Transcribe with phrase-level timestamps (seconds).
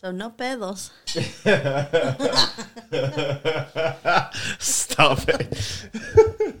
[0.00, 0.92] So no pedos.
[4.60, 6.60] Stop it.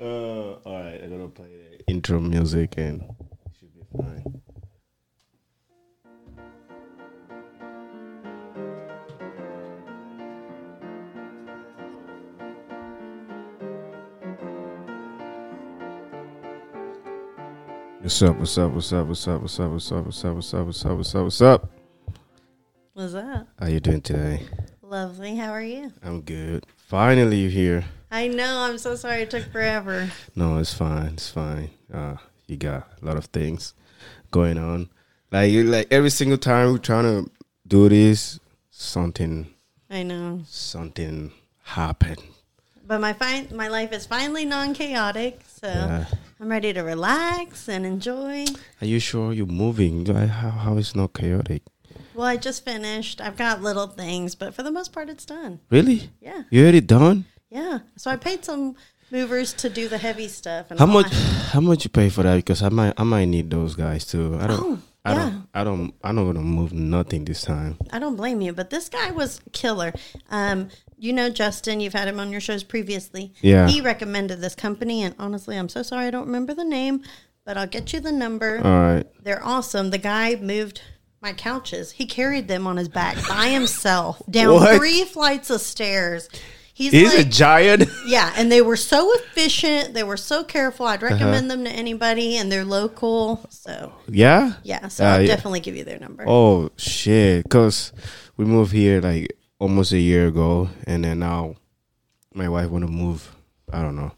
[0.00, 3.08] uh, all right, I'm gonna play the intro music and it
[3.60, 4.42] should be fine.
[18.00, 18.36] What's up?
[18.36, 18.72] What's up?
[18.72, 19.06] What's up?
[19.06, 19.42] What's up?
[19.42, 19.70] What's up?
[19.70, 20.04] What's up?
[20.04, 20.34] What's up?
[20.34, 20.66] What's up?
[20.66, 20.96] What's up?
[20.96, 21.22] What's up?
[21.22, 21.77] What's up?
[23.68, 23.84] What's up?
[23.84, 24.42] How you doing today?
[24.80, 25.36] Lovely.
[25.36, 25.92] How are you?
[26.02, 26.64] I'm good.
[26.88, 27.84] Finally, you're here.
[28.10, 28.60] I know.
[28.60, 30.10] I'm so sorry it took forever.
[30.34, 31.12] No, it's fine.
[31.12, 31.68] It's fine.
[31.92, 33.74] Uh, you got a lot of things
[34.30, 34.88] going on.
[35.30, 37.30] Like, you like every single time we're trying to
[37.66, 39.46] do this, something,
[39.90, 40.40] I know.
[40.46, 41.30] something
[41.64, 42.22] happened.
[42.86, 46.06] But my fi- my life is finally non-chaotic, so Yeah.
[46.40, 48.46] I'm ready to relax and enjoy.
[48.80, 50.06] Are you sure you're moving?
[50.06, 51.62] How how is not chaotic?
[52.18, 53.20] Well, I just finished.
[53.20, 55.60] I've got little things, but for the most part, it's done.
[55.70, 56.10] Really?
[56.20, 57.26] Yeah, You already done?
[57.48, 57.78] yeah.
[57.96, 58.74] So I paid some
[59.12, 60.72] movers to do the heavy stuff.
[60.72, 61.06] And How much?
[61.12, 61.14] I-
[61.54, 62.34] How much you pay for that?
[62.34, 64.36] Because I might I might need those guys too.
[64.40, 64.60] I don't.
[64.60, 65.18] Oh, I yeah.
[65.30, 65.46] don't.
[65.54, 65.94] I don't.
[66.02, 67.78] I'm not gonna move nothing this time.
[67.92, 69.92] I don't blame you, but this guy was killer.
[70.28, 73.32] Um, you know Justin, you've had him on your shows previously.
[73.40, 73.68] Yeah.
[73.68, 77.02] He recommended this company, and honestly, I'm so sorry I don't remember the name,
[77.44, 78.58] but I'll get you the number.
[78.58, 79.06] All right.
[79.22, 79.90] They're awesome.
[79.90, 80.82] The guy moved
[81.20, 81.92] my couches.
[81.92, 84.76] He carried them on his back by himself down What?
[84.78, 86.28] three flights of stairs.
[86.72, 87.88] He's, He's a like, giant.
[88.06, 89.94] yeah, and they were so efficient.
[89.94, 90.86] They were so careful.
[90.86, 91.12] I'd Uh-huh.
[91.12, 93.44] recommend them to anybody, and they're local.
[93.50, 94.52] So yeah.
[94.62, 95.26] yeah, so Uh, I'll yeah.
[95.26, 96.24] definitely give you their number.
[96.28, 97.48] Oh shit!
[97.48, 97.92] Cause
[98.36, 101.56] we moved here like almost a year ago, and then now
[102.32, 103.34] my wife want to move.
[103.72, 104.12] I don't know,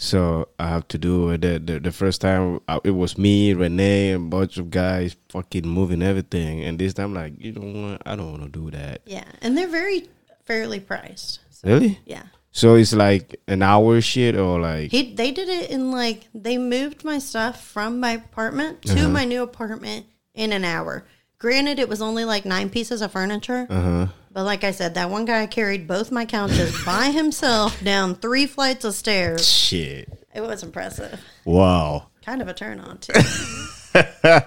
[0.00, 1.42] so I have to do it.
[1.42, 5.14] The the, the first time uh, it was me, Renee, and a bunch of guys
[5.28, 8.02] fucking moving everything, and this time like you know what?
[8.06, 9.02] I don't want to do that.
[9.04, 10.08] Yeah, and they're very
[10.46, 11.40] fairly priced.
[11.50, 11.98] So, Really?
[12.06, 12.22] yeah.
[12.52, 16.56] So it's like an hour shit or like He they did it in like they
[16.58, 19.08] moved my stuff from my apartment to Uh-huh.
[19.08, 21.04] my new apartment in an hour.
[21.38, 24.06] Granted, it was only like nine pieces of furniture, uh huh.
[24.30, 28.46] But like I said, that one guy carried both my couches by himself down three
[28.46, 29.48] flights of stairs.
[29.48, 30.08] Shit!
[30.34, 31.20] It was impressive.
[31.44, 32.08] Wow.
[32.24, 33.12] Kind of a turn on too.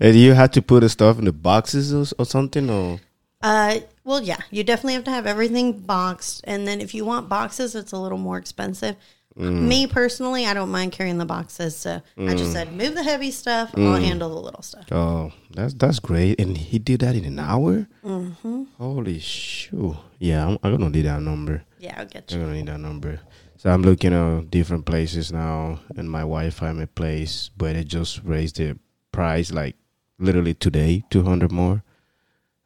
[0.00, 2.98] and you had to put the stuff in the boxes or, or something or
[3.42, 7.28] Uh, well, yeah, you definitely have to have everything boxed, and then if you want
[7.28, 8.96] boxes, it's a little more expensive.
[9.38, 9.68] Mm.
[9.68, 13.30] Me personally, I don't mind carrying the boxes, so I just said move the heavy
[13.30, 13.72] stuff.
[13.72, 13.86] Mm.
[13.86, 14.90] I'll handle the little stuff.
[14.90, 16.40] Oh, that's that's great.
[16.40, 17.86] And he did that in an hour.
[18.04, 18.64] Mm-hmm.
[18.76, 19.72] Holy shit!
[20.18, 21.62] Yeah, I'm, I'm gonna need that number.
[21.78, 22.38] Yeah, I'll get you.
[22.38, 23.20] I'm gonna need that number.
[23.56, 27.84] So I'm looking at different places now, and my wife found a place, but it
[27.88, 28.78] just raised the
[29.12, 29.76] price like
[30.18, 31.84] literally today, two hundred more.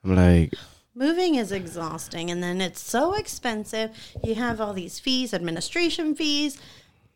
[0.03, 0.55] I'm like,
[0.95, 3.91] Moving is exhausting, and then it's so expensive.
[4.23, 6.57] You have all these fees, administration fees,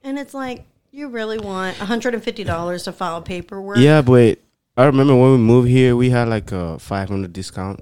[0.03, 3.79] and it's like you really want $150 to file paperwork.
[3.79, 4.39] yeah, but
[4.77, 7.81] I remember when we moved here, we had like a 500 discount,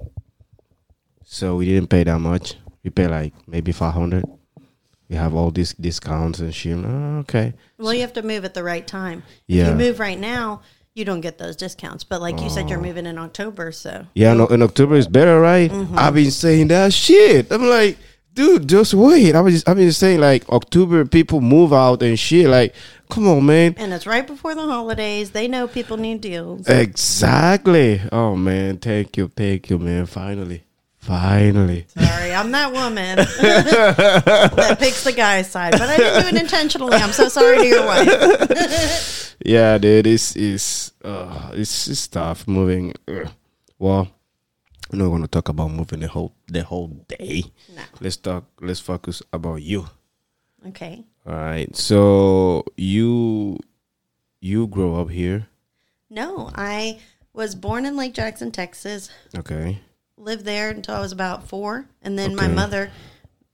[1.23, 2.55] so we didn't pay that much.
[2.83, 4.23] We pay like maybe 500.
[5.09, 6.77] We have all these discounts and shit.
[6.77, 7.53] Oh, okay.
[7.77, 9.23] Well, you have to move at the right time.
[9.47, 9.63] Yeah.
[9.63, 10.61] If you move right now,
[10.97, 12.03] you don't get those discounts.
[12.03, 12.83] But like you said, you're oh.
[12.83, 15.69] moving in October, so Yeah, no, in October is better, right?
[15.69, 15.97] Mm-hmm.
[15.97, 17.51] I've been saying that shit.
[17.51, 17.97] I'm like,
[18.33, 19.35] dude, just wait.
[19.35, 22.47] I was just, I've been saying like October people move out and shit.
[22.47, 22.73] Like,
[23.09, 23.75] come on, man.
[23.77, 25.31] and it's right before the holidays.
[25.31, 26.67] They know people need deals.
[26.67, 28.01] Exactly.
[28.11, 30.05] Oh man, thank you, thank you, man.
[30.05, 30.63] Finally,
[31.07, 31.85] finally.
[31.87, 36.97] Sorry, I'm that woman that picks the guy's side, but I didn't do it intentionally.
[36.97, 39.23] I'm so sorry to your wife.
[39.45, 42.93] Yeah, dude, this is uh, it's, it's tough moving.
[43.77, 44.09] Well,
[44.91, 47.43] I'm not gonna talk about moving the whole the whole day.
[47.73, 47.83] No.
[48.01, 48.45] Let's talk.
[48.59, 49.85] Let's focus about you.
[50.69, 51.05] Okay.
[51.25, 51.73] All right.
[51.75, 53.59] So you
[54.41, 55.47] you grow up here.
[56.09, 56.99] No, I
[57.31, 59.09] was born in Lake Jackson, Texas.
[59.37, 59.79] Okay.
[60.27, 62.91] Lived there until I was about four, and then my mother,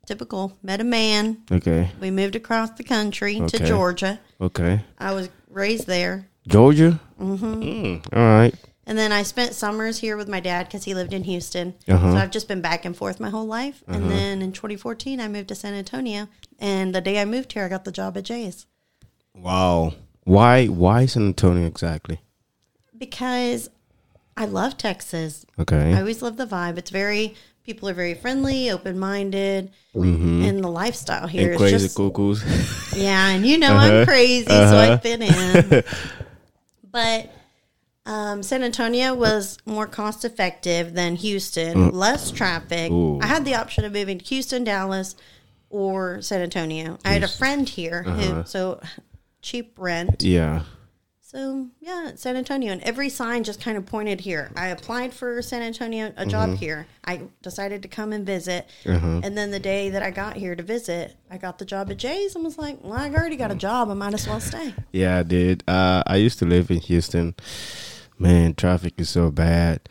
[0.07, 1.43] typical, met a man.
[1.51, 1.91] Okay.
[2.01, 3.59] We moved across the country Okay.
[3.59, 4.19] to Georgia.
[4.41, 4.81] Okay.
[4.97, 6.29] I was raised there.
[6.47, 6.99] Georgia.
[7.21, 8.15] Mm-hmm.
[8.17, 8.55] all right.
[8.87, 11.75] And then I spent summers here with my dad because he lived in Houston.
[11.87, 12.11] Uh-huh.
[12.13, 13.83] So I've just been back and forth my whole life.
[13.87, 16.27] And then in 2014, I moved to San Antonio.
[16.57, 18.65] And the day I moved here, I got the job at Jay's
[19.35, 19.93] Wow.
[20.23, 20.65] Why?
[20.65, 22.19] Why San Antonio exactly?
[22.97, 23.69] because
[24.35, 25.45] I love Texas.
[25.59, 25.93] Okay.
[25.93, 26.77] I always love the vibe.
[26.77, 29.71] It's very, people are very friendly, open minded.
[29.93, 31.63] And the lifestyle here Mm-hmm.
[31.63, 32.43] and is crazy just cuckoos.
[32.97, 33.99] Yeah, and you know Uh-huh.
[33.99, 35.83] I'm crazy, so I fit in.
[36.91, 37.31] but
[38.05, 42.91] Um, San Antonio was more cost effective than Houston, less traffic.
[42.91, 42.91] Mm.
[42.91, 43.19] Ooh.
[43.21, 45.15] I had the option of moving to Houston, Dallas,
[45.69, 46.97] or San Antonio.
[47.05, 48.19] I had a friend here Uh-huh.
[48.21, 48.81] who, so
[49.41, 50.21] cheap rent.
[50.21, 50.63] Yeah.
[51.33, 54.51] So yeah, San Antonio, and every sign just kind of pointed here.
[54.55, 56.85] I applied for San Antonio a job here.
[57.03, 58.69] I decided to come and visit,
[59.23, 61.97] and then the day that I got here to visit, I got the job at
[61.97, 63.89] Jay's and was like, "Well, I already got a job.
[63.89, 65.63] I might as well stay." Yeah, I did.
[65.67, 67.33] Uh, I used to live in Houston.
[68.19, 69.89] Man, traffic is so bad,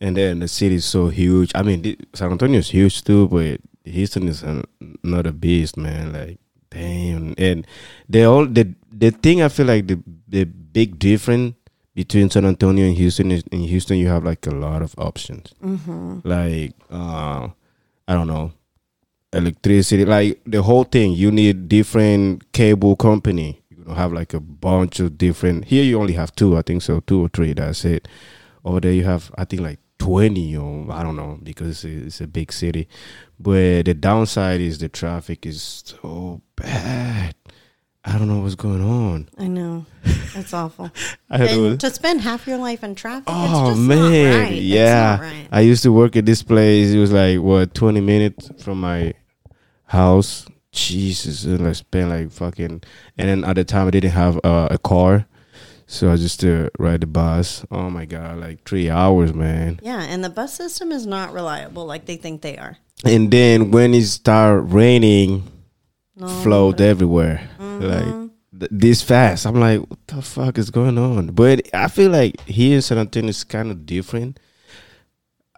[0.00, 1.50] and then the city is so huge.
[1.56, 4.62] I mean, San Antonio is huge too, but Houston is an,
[5.02, 6.12] a beast, man.
[6.12, 6.38] Like,
[6.70, 7.34] damn.
[7.36, 7.66] And
[8.08, 9.98] they all the the thing I feel like the
[10.28, 11.54] the big difference
[11.94, 15.54] between San Antonio and Houston is in Houston you have like a lot of options.
[15.64, 16.18] Mm-hmm.
[16.24, 17.48] Like, uh,
[18.08, 18.52] I don't know,
[19.32, 21.12] electricity, like the whole thing.
[21.12, 23.62] You need different cable company.
[23.70, 25.66] You don't have like a bunch of different.
[25.66, 27.54] Here you only have two, I think so, two or three.
[27.54, 28.08] That's it.
[28.64, 32.20] Over there you have, I think like twenty or I don't know because it's it's
[32.20, 32.88] a big city.
[33.38, 37.34] But the downside is the traffic is so bad.
[38.04, 39.28] I don't know what's going on.
[39.38, 39.86] I know
[40.34, 40.90] it's awful.
[41.30, 44.62] I don't to spend half your life in traffic, it's Oh just man, right.
[44.62, 45.20] Yeah.
[45.20, 45.48] right.
[45.50, 46.90] I used to work at this place.
[46.90, 49.14] It was like what twenty minutes from my
[49.86, 50.46] house.
[50.72, 52.82] Jesus, and I spent like fucking.
[53.16, 55.26] And then at the time, I didn't have uh, a car,
[55.86, 57.64] so I just uh, ride the bus.
[57.70, 59.78] Oh my god, like three hours, man.
[59.82, 62.76] Yeah, and the bus system is not reliable like they think they are.
[63.04, 65.44] And then when it start raining,
[66.16, 69.46] No, float everywhere, like th- this fast.
[69.46, 71.28] I'm like, what the fuck is going on?
[71.28, 74.38] But I feel like here in San Antonio is kind of different.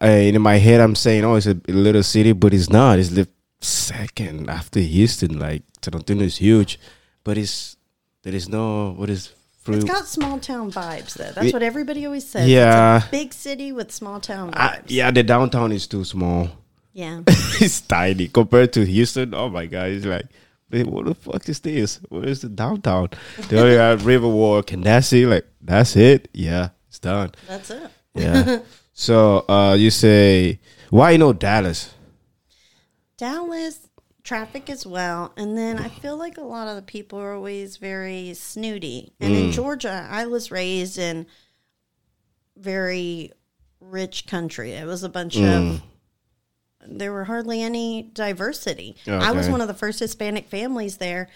[0.03, 2.99] Uh, in my head, I'm saying, oh, it's a little city, but it's not.
[2.99, 3.29] It's the
[3.61, 5.38] second after Houston.
[5.38, 6.79] Like San Antonio is huge,
[7.23, 7.76] but it's
[8.23, 9.32] there is no what is
[9.69, 11.32] It's got small town vibes though.
[11.32, 12.49] That's Ye- what everybody always says.
[12.49, 12.97] Yeah.
[12.99, 14.56] It's a big city with small town vibes.
[14.59, 16.49] I- yeah, the downtown is too small.
[16.93, 17.20] Yeah.
[17.61, 19.35] it's tiny compared to Houston.
[19.35, 20.26] Oh my god, it's like,
[20.71, 22.01] man, what the fuck is this?
[22.09, 23.11] Where is the downtown?
[23.49, 25.27] They only have Riverwalk and that's it.
[25.27, 26.29] Like that's it.
[26.33, 27.33] Yeah, it's done.
[27.47, 27.91] That's it.
[28.15, 28.59] Yeah.
[28.93, 30.61] so uh, you say
[30.91, 31.93] why you know Dallas?
[33.17, 33.89] Dallas
[34.23, 37.77] traffic as well, and then I feel like a lot of the people are always
[37.77, 39.12] very snooty.
[39.21, 39.45] And Mm.
[39.45, 41.27] in Georgia, I was raised in
[42.57, 43.33] very
[43.81, 44.73] rich country.
[44.73, 45.77] It was a bunch Mm.
[45.77, 45.83] of
[46.88, 48.97] there were hardly any diversity.
[49.06, 51.29] I was one of the first Hispanic families there.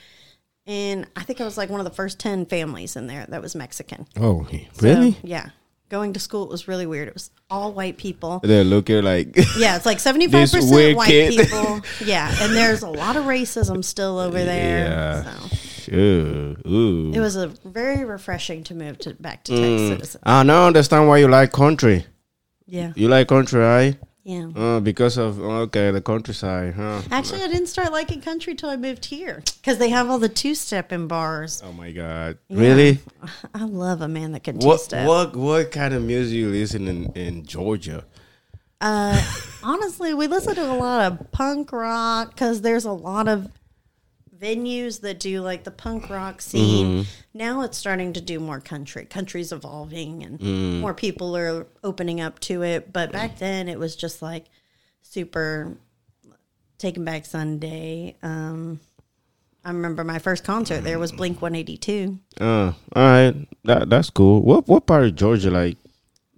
[0.66, 3.42] And I think I was like one of the first 10 families in there that
[3.42, 4.06] was Mexican.
[4.20, 5.16] Oh, So, really?
[5.24, 5.50] yeah.
[5.88, 7.08] Going to school it was really weird.
[7.08, 8.38] It was all white people.
[8.44, 11.34] They're looking like Yeah, it's like seventy five percent white kid.
[11.36, 11.80] people.
[12.06, 14.84] Yeah, and there's a lot of racism still over there.
[14.86, 15.22] Yeah.
[15.24, 15.56] So
[15.90, 16.70] Sure.
[16.70, 17.10] Ooh.
[17.12, 19.88] it was a very refreshing to move to back to Mm.
[19.98, 20.16] Texas.
[20.22, 22.06] I now understand why you like country.
[22.66, 23.96] Yeah, You like country, right?
[24.22, 24.48] Yeah.
[24.54, 27.02] Uh, because of okay, the countryside, huh?
[27.10, 30.28] Actually, I didn't start liking country till I moved here because they have all the
[30.28, 31.62] two step in bars.
[31.64, 32.38] Oh my god!
[32.50, 32.98] Really?
[33.54, 35.06] I love a man that can two What step.
[35.08, 38.04] what what kind of music you listen in, in Georgia?
[38.80, 39.22] Uh,
[39.62, 43.48] honestly, we listen to a lot of punk rock because there's a lot of
[44.40, 47.06] venues that do like the punk rock scene.
[47.34, 49.04] Now it's starting to do more country.
[49.04, 52.92] Country's evolving and more people are opening up to it.
[52.92, 54.46] But back then it was just like
[55.02, 55.76] super
[56.78, 58.16] Taking Back Sunday.
[58.22, 58.80] Um,
[59.62, 62.18] I remember my first concert there was Blink 182.
[62.40, 64.40] Uh, all right, that that's cool.
[64.42, 65.76] What what part of Georgia like?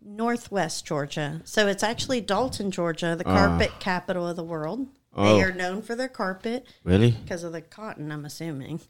[0.05, 1.41] Northwest Georgia.
[1.45, 4.89] So it's actually Dalton, Georgia, the carpet capital of the world.
[5.15, 5.37] Oh.
[5.37, 7.11] They are known for their carpet Really?
[7.11, 8.81] because of the cotton, I'm assuming.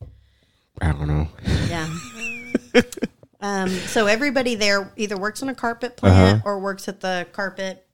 [0.80, 1.28] I don't know.
[1.68, 1.88] Yeah.
[3.40, 7.84] um, so everybody there either works on a carpet plant or works at the carpet.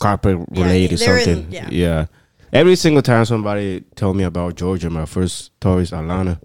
[0.00, 1.46] Carpet related in- something.
[1.50, 1.68] yeah.
[1.70, 2.06] yeah.
[2.52, 6.38] Every single time somebody told me about Georgia, my first thought is Atlanta.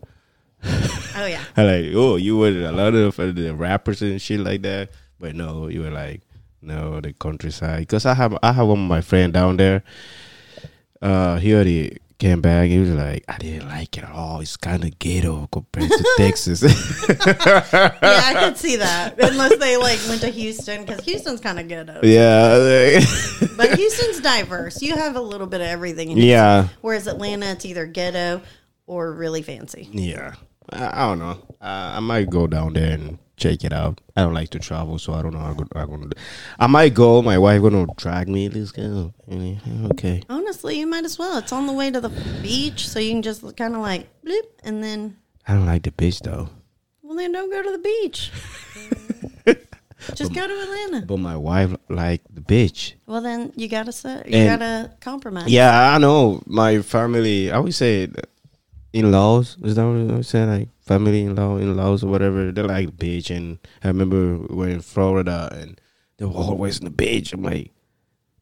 [0.63, 1.44] Oh, yeah.
[1.58, 4.89] I like, oh, you were a lot of the rappers and shit like that.
[5.20, 6.22] But no, you were like,
[6.62, 7.82] no, the countryside.
[7.82, 9.84] Because I have I have one of my friend down there.
[11.01, 12.68] Uh, he already came back.
[12.70, 14.41] He was like, I didn't like it at all.
[14.41, 16.62] It's kind of ghetto compared to Texas.
[17.72, 19.15] Yeah, I could see that.
[19.20, 22.00] Unless they like went to Houston because Houston's kind of ghetto.
[22.03, 23.00] yeah,
[23.58, 24.82] But Houston's diverse.
[24.82, 26.10] You have a little bit of everything.
[26.12, 26.29] In Houston.
[26.29, 28.41] yeah, Whereas Atlanta, it's either ghetto
[28.88, 29.88] or really fancy.
[29.91, 30.36] yeah.
[30.72, 31.38] I, I don't know.
[31.62, 34.02] Uh, I might go down there and check it out.
[34.16, 36.08] I don't like to travel, so I don't know how good I'm gonna.
[36.08, 36.18] Do.
[36.60, 37.22] I might go.
[37.22, 38.50] My wife gonna drag me.
[38.50, 39.14] Let's go.
[39.92, 40.22] Okay.
[40.30, 41.38] Honestly, you might as well.
[41.38, 42.10] It's on the way to the
[42.42, 45.92] beach, so you can just kind of like bloop, and then I don't like the
[45.92, 46.50] beach though.
[47.02, 48.32] well, then don't go to the beach.
[50.16, 51.06] Just go to Atlanta.
[51.06, 52.96] but my wife like the beach.
[53.06, 55.50] Well, then you gotta say you And- gotta compromise.
[55.50, 56.42] Yeah, I know.
[56.46, 58.08] My family, I would say
[58.93, 60.46] in laws, is that what I would say?
[60.46, 62.51] Like family in law, in laws or whatever.
[62.51, 63.29] They're like the beach.
[63.29, 65.79] And I remember we were in Florida and
[66.17, 67.34] they were always in the beach.
[67.34, 67.72] I'm like,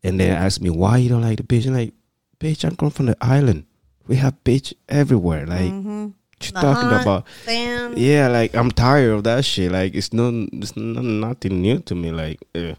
[0.04, 1.66] and they asked me, why you don't like the beach?
[1.66, 1.94] I'm like,
[2.40, 3.66] bitch, I'm come from the island.
[4.08, 5.46] We have beach everywhere.
[5.46, 6.04] Like, hmm
[6.40, 7.26] what you The talking hot about?
[7.46, 7.98] sand.
[7.98, 9.72] Yeah, like I'm tired of that shit.
[9.72, 12.12] Like it's no, it's no, nothing new to me.
[12.12, 12.76] Like, uh,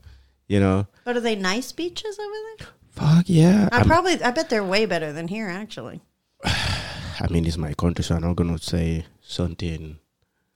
[0.46, 2.68] you know, But are they nice beaches over there?
[2.92, 3.68] fuck yeah.
[3.72, 5.48] I I'm- probably, I bet they're way better than here.
[5.48, 6.00] Actually,
[7.20, 9.98] I mean, it's my country, so I'm not gonna say something.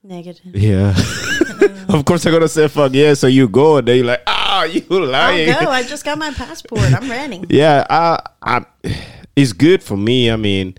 [0.03, 0.55] negative.
[0.55, 0.91] Yeah,
[1.89, 3.13] of course I'm gonna say fuck yeah.
[3.13, 5.49] So you go, and then you're like, ah, you lying.
[5.51, 5.69] I'll go.
[5.71, 6.81] I just got my passport.
[6.93, 7.43] I'm ready.
[7.49, 8.65] yeah, I, I,
[9.35, 10.29] it's good for me.
[10.31, 10.75] I mean,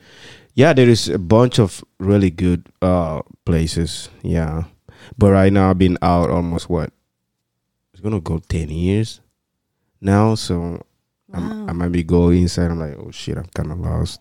[0.54, 4.08] yeah, there is a bunch of really good uh places.
[4.22, 4.64] Yeah,
[5.18, 6.92] but right now I've been out almost what?
[7.92, 9.20] It's gonna go ten years
[10.00, 10.80] now, so
[11.32, 11.66] I'm, Wow.
[11.68, 12.70] I might be going inside.
[12.70, 14.20] I'm like, oh shit, I'm kind of lost.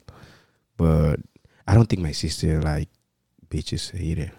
[0.77, 1.20] But
[1.67, 2.89] I don't think my sister like
[3.50, 4.32] beaches either.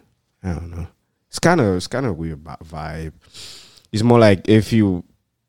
[0.42, 0.86] I don't know.
[1.28, 3.12] It's kind of it's kind of weird vibe.
[3.92, 5.04] It's more like if you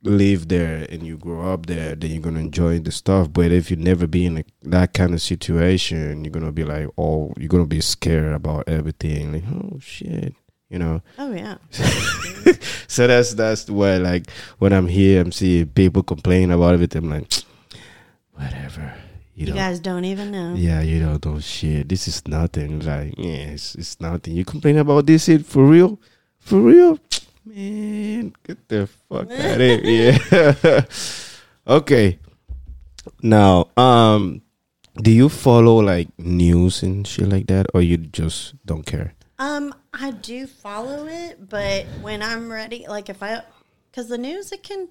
[0.05, 3.32] live there and you grow up there, then you're gonna enjoy the stuff.
[3.32, 6.88] But if you never be in a, that kind of situation, you're gonna be like,
[6.98, 9.34] oh, you're gonna be scared about everything.
[9.34, 10.34] Like, oh shit,
[10.70, 11.01] you know.
[11.17, 11.58] Oh yeah.
[12.88, 14.29] so that's that's why like
[14.60, 17.03] when I'm here, I'm seeing people complain about everything.
[17.03, 17.34] I'm like,
[18.34, 18.94] whatever.
[19.36, 20.54] You, You guys don't even know.
[20.56, 21.89] yeah, you don't know shit.
[21.89, 22.80] This is nothing.
[22.80, 24.34] Like, yeah, it's, it's nothing.
[24.34, 26.00] You complain about this shit for real?
[26.39, 26.98] For real?
[27.46, 30.18] Man, get the fuck out of here.
[30.32, 30.86] Yeah.
[31.68, 32.18] okay.
[33.22, 34.42] Now, um,
[34.96, 39.13] do you follow like news and shit like that, or you just don't care?
[39.38, 43.44] Um, I do follow it, but when I'm ready, like if I,
[43.92, 44.88] because the news, it can,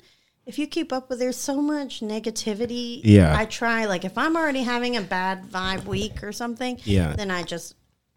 [0.47, 3.01] if you keep up with, there's so much negativity.
[3.05, 3.35] Yeah.
[3.37, 7.15] I try, like if I'm already having a bad vibe week or something, Yeah.
[7.17, 7.75] then I just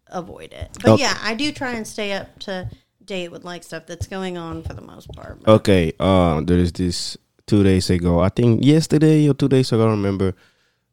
[0.08, 0.70] avoid it.
[0.82, 1.02] But Okay.
[1.02, 2.68] yeah, I do try and stay up to
[3.04, 5.40] date with like stuff that's going on for the most part.
[5.46, 7.16] Okay, uh, there is this
[7.46, 8.20] two days ago.
[8.20, 9.82] I think yesterday or two days ago.
[9.82, 10.34] I don't remember.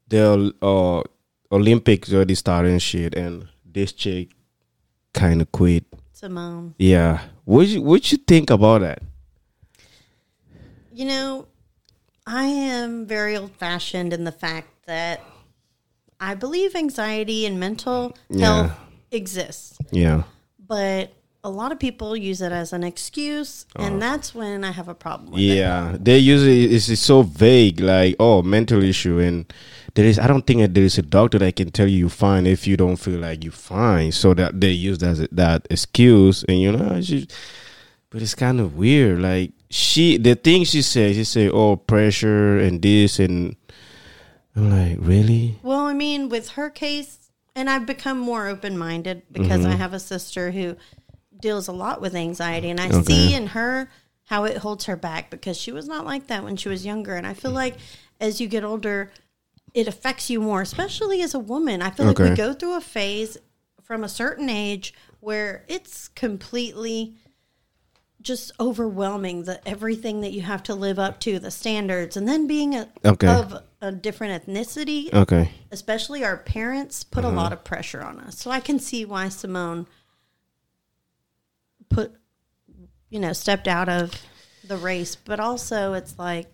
[0.08, 1.01] The uh,
[1.51, 4.30] Olympics already started and shit, and this chick
[5.13, 5.84] kind of quit.
[6.13, 9.01] Simone, Yeah, what you what you think about that?
[10.96, 11.48] You know,
[12.25, 15.22] I am very old fashioned in the fact that
[16.20, 18.46] I believe anxiety and mental Yeah.
[18.46, 18.80] health
[19.12, 19.78] exists.
[19.92, 20.24] Yeah,
[20.58, 21.12] but
[21.44, 24.00] a lot of people use it as an excuse, and oh.
[24.00, 25.52] that's when I have a problem with it.
[25.52, 25.56] Oh.
[25.56, 25.98] yeah.
[26.00, 29.52] They usually it's, it's so vague, like oh, mental issue, and
[29.94, 30.18] there is.
[30.18, 32.66] I don't think that there is a doctor that can tell you you're fine if
[32.66, 34.12] you don't feel like you're fine.
[34.12, 37.28] So that they use that that excuse, and you know, she,
[38.10, 39.22] but it's kind of weird.
[39.22, 43.55] Like she, the thing she said, she said, "Oh, pressure and this," and
[44.55, 45.60] I'm like, really?
[45.63, 49.72] Well, I mean, with her case, and I've become more open minded because Mm-hmm.
[49.74, 50.77] I have a sister who
[51.38, 53.03] deals a lot with anxiety, and I Okay.
[53.03, 53.89] see in her
[54.25, 57.15] how it holds her back because she was not like that when she was younger.
[57.15, 57.75] And I feel like
[58.20, 59.12] as you get older,
[59.74, 61.82] it affects you more, especially as a woman.
[61.82, 63.38] I feel like we go through a phase
[63.84, 67.17] from a certain age where it's completely
[68.25, 72.48] just overwhelming the everything that you have to live up to the standards and then
[72.48, 73.27] being a, Okay.
[73.27, 77.34] of a different ethnicity Okay, especially our parents put Uh-huh.
[77.34, 79.86] a lot of pressure on us so i can see why simone
[81.89, 82.13] put
[83.10, 84.12] you know stepped out of
[84.67, 86.48] the race but also it's like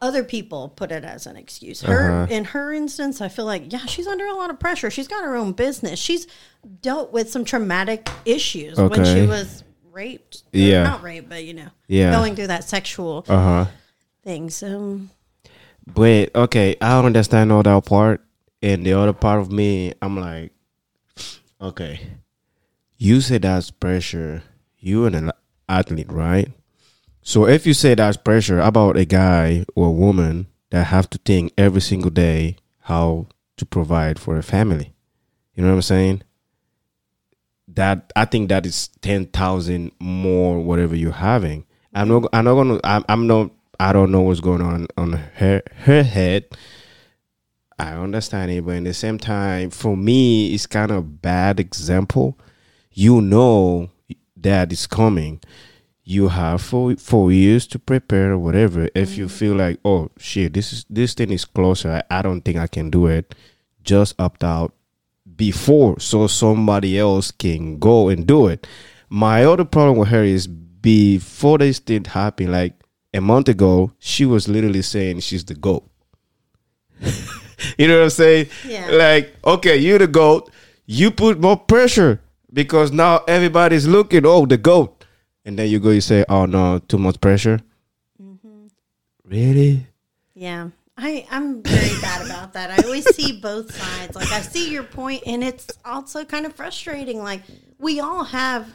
[0.00, 2.34] other people put it as an excuse her Uh-huh.
[2.34, 5.24] in her instance i feel like yeah she's under a lot of pressure she's got
[5.24, 6.26] her own business she's
[6.80, 9.62] dealt with some traumatic issues when she was
[9.94, 10.82] raped Yeah.
[10.82, 12.10] not raped but you know Yeah.
[12.12, 13.66] going through that sexual uh huh.
[14.22, 15.00] thing so
[15.86, 18.22] But okay, I don't understand all that part,
[18.62, 20.52] and the other part of me, I'm like,
[21.60, 22.00] okay,
[22.96, 24.42] you say that's pressure.
[24.78, 25.30] You an
[25.68, 26.48] athlete, right?
[27.20, 31.18] So if you say that's pressure about a guy or a woman that have to
[31.18, 32.56] think every single day
[32.88, 33.26] how
[33.58, 34.94] to provide for a family,
[35.54, 36.22] you know what I'm saying?
[37.74, 41.66] That I think that is ten thousand more whatever you're having.
[41.92, 42.28] I'm not.
[42.32, 42.80] I'm not gonna.
[42.84, 43.50] I'm, I'm not.
[43.80, 46.46] I don't know what's going on on her her head.
[47.78, 52.38] I understand it, but in the same time, for me, it's kind of bad example.
[52.92, 53.90] You know
[54.36, 55.40] that is coming.
[56.04, 58.88] You have four four years to prepare or whatever.
[58.94, 59.30] If you mm.
[59.30, 62.66] feel like, oh shit, this is this thing is closer, I, I don't think I
[62.66, 63.34] can do it.
[63.82, 64.72] Just opt out
[65.36, 68.66] before so somebody else can go and do it.
[69.08, 72.74] My other problem with her is before this thing happened, like
[73.12, 75.88] a month ago, she was literally saying she's the goat.
[77.78, 78.48] you know what I'm saying?
[78.66, 78.90] Yeah.
[78.90, 80.50] Like, okay, you're the goat.
[80.86, 82.20] You put more pressure
[82.52, 84.26] because now everybody's looking.
[84.26, 85.04] Oh, the goat,
[85.44, 87.60] and then you go, you say, oh no, too much pressure.
[88.20, 88.66] Mm-hmm.
[89.24, 89.86] Really?
[90.34, 90.70] Yeah.
[90.96, 92.70] I, I'm very bad about that.
[92.70, 94.14] I always see both sides.
[94.14, 97.18] Like I see your point and it's also kind of frustrating.
[97.22, 97.42] Like
[97.78, 98.68] we all have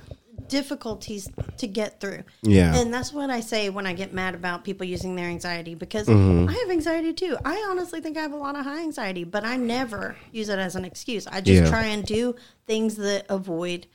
[0.50, 2.24] difficulties to get through.
[2.42, 2.76] Yeah.
[2.76, 6.08] And that's what I say when I get mad about people using their anxiety because
[6.08, 6.50] Mm-hmm.
[6.50, 7.38] I have anxiety too.
[7.46, 10.60] I honestly think I have a lot of high anxiety, but I never use it
[10.60, 11.26] as an excuse.
[11.28, 11.70] I just Yeah.
[11.70, 12.36] try and do
[12.66, 13.86] things that avoid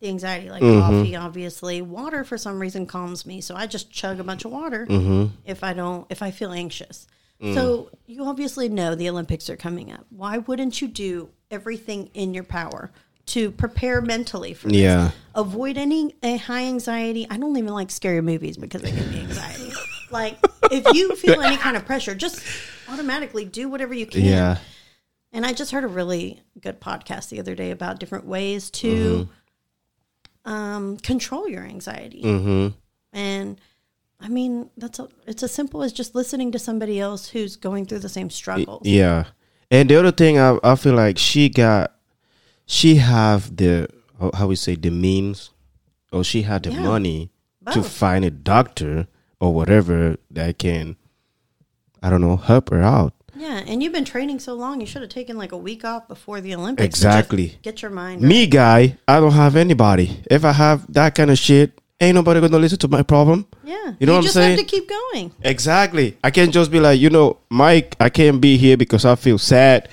[0.00, 0.80] the anxiety, like Mm-hmm.
[0.80, 1.82] coffee, obviously.
[1.82, 3.40] Water, for some reason, calms me.
[3.42, 5.34] So I just chug a bunch of water Mm-hmm.
[5.44, 7.06] if I don't, if I feel anxious.
[7.42, 7.54] Mm.
[7.54, 10.06] So you obviously know the Olympics are coming up.
[10.10, 12.92] Why wouldn't you do everything in your power
[13.26, 14.78] to prepare mentally for this?
[14.78, 15.10] Yeah.
[15.34, 17.26] Avoid any high anxiety.
[17.28, 19.72] I don't even like scary movies because they give me anxiety.
[20.10, 20.38] like
[20.70, 22.42] if you feel any kind of pressure, just
[22.88, 24.22] automatically do whatever you can.
[24.22, 24.58] Yeah.
[25.32, 29.28] And I just heard a really good podcast the other day about different ways to
[30.44, 32.22] um, control your anxiety.
[32.22, 32.68] Mm-hmm.
[33.12, 33.60] And
[34.24, 37.84] I mean, that's a, it's as simple as just listening to somebody else who's going
[37.86, 38.86] through the same struggles.
[38.86, 39.24] Yeah.
[39.70, 41.92] And the other thing I I feel like she got
[42.66, 43.88] she have the
[44.32, 45.50] how- we say the means
[46.10, 46.80] or she had the Yeah.
[46.82, 47.30] money
[47.72, 49.06] to find a doctor
[49.40, 50.96] or whatever that can
[52.02, 53.12] I don't know help her out.
[53.36, 56.06] Yeah, and you've been training so long, you should have taken like a week off
[56.08, 56.86] before the Olympics.
[56.86, 57.58] Exactly.
[57.62, 58.22] Get your mind.
[58.22, 60.22] Me guy, I don't have anybody.
[60.30, 63.46] If I have that kind of shit, ain't nobody gonna listen to my problem.
[63.64, 64.56] Yeah, You know what I'm saying?
[64.58, 65.32] have to keep going.
[65.42, 66.16] Exactly.
[66.24, 69.38] I can't just be like, you know, Mike, I can't be here because I feel
[69.38, 69.88] sad.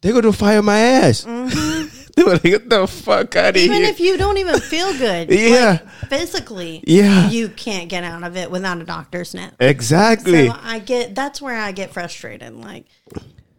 [0.00, 1.22] They're gonna fire my ass.
[2.16, 3.72] They're like, get the fuck out of Mm-hmm.
[3.72, 5.80] Even if you don't even feel good, Yeah.
[5.82, 7.28] like, physically, Yeah.
[7.30, 9.50] you can't get out of it without a doctor's note.
[9.58, 10.46] exactly.
[10.48, 12.54] So I get that's where I get frustrated.
[12.54, 12.86] Like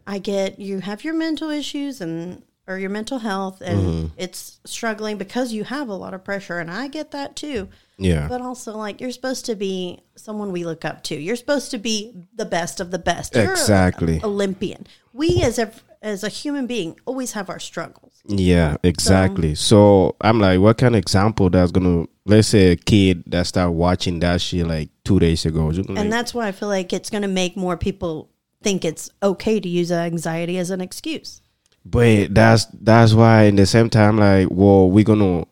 [0.07, 4.05] I get you have your mental issues and or your mental health and Mm-hmm.
[4.17, 7.69] it's struggling because you have a lot of pressure and I get that too.
[7.97, 8.27] yeah.
[8.27, 11.15] But also like you're supposed to be someone we look up to.
[11.15, 13.35] You're supposed to be the best of the best.
[13.35, 14.19] You're a Exactly.
[14.23, 14.87] Olympian.
[15.13, 18.21] We as a as a human being always have our struggles.
[18.27, 19.55] Yeah, exactly.
[19.55, 23.71] So, I'm like, what kind of example that's gonna let's say a kid that start
[23.73, 25.71] watching that shit like two days ago.
[25.71, 28.29] just like- And that's why I feel like it's going to make more people
[28.63, 31.41] think it's okay to use anxiety as an excuse.
[31.85, 35.45] But that's that's why in the same time, like, well, we're gonna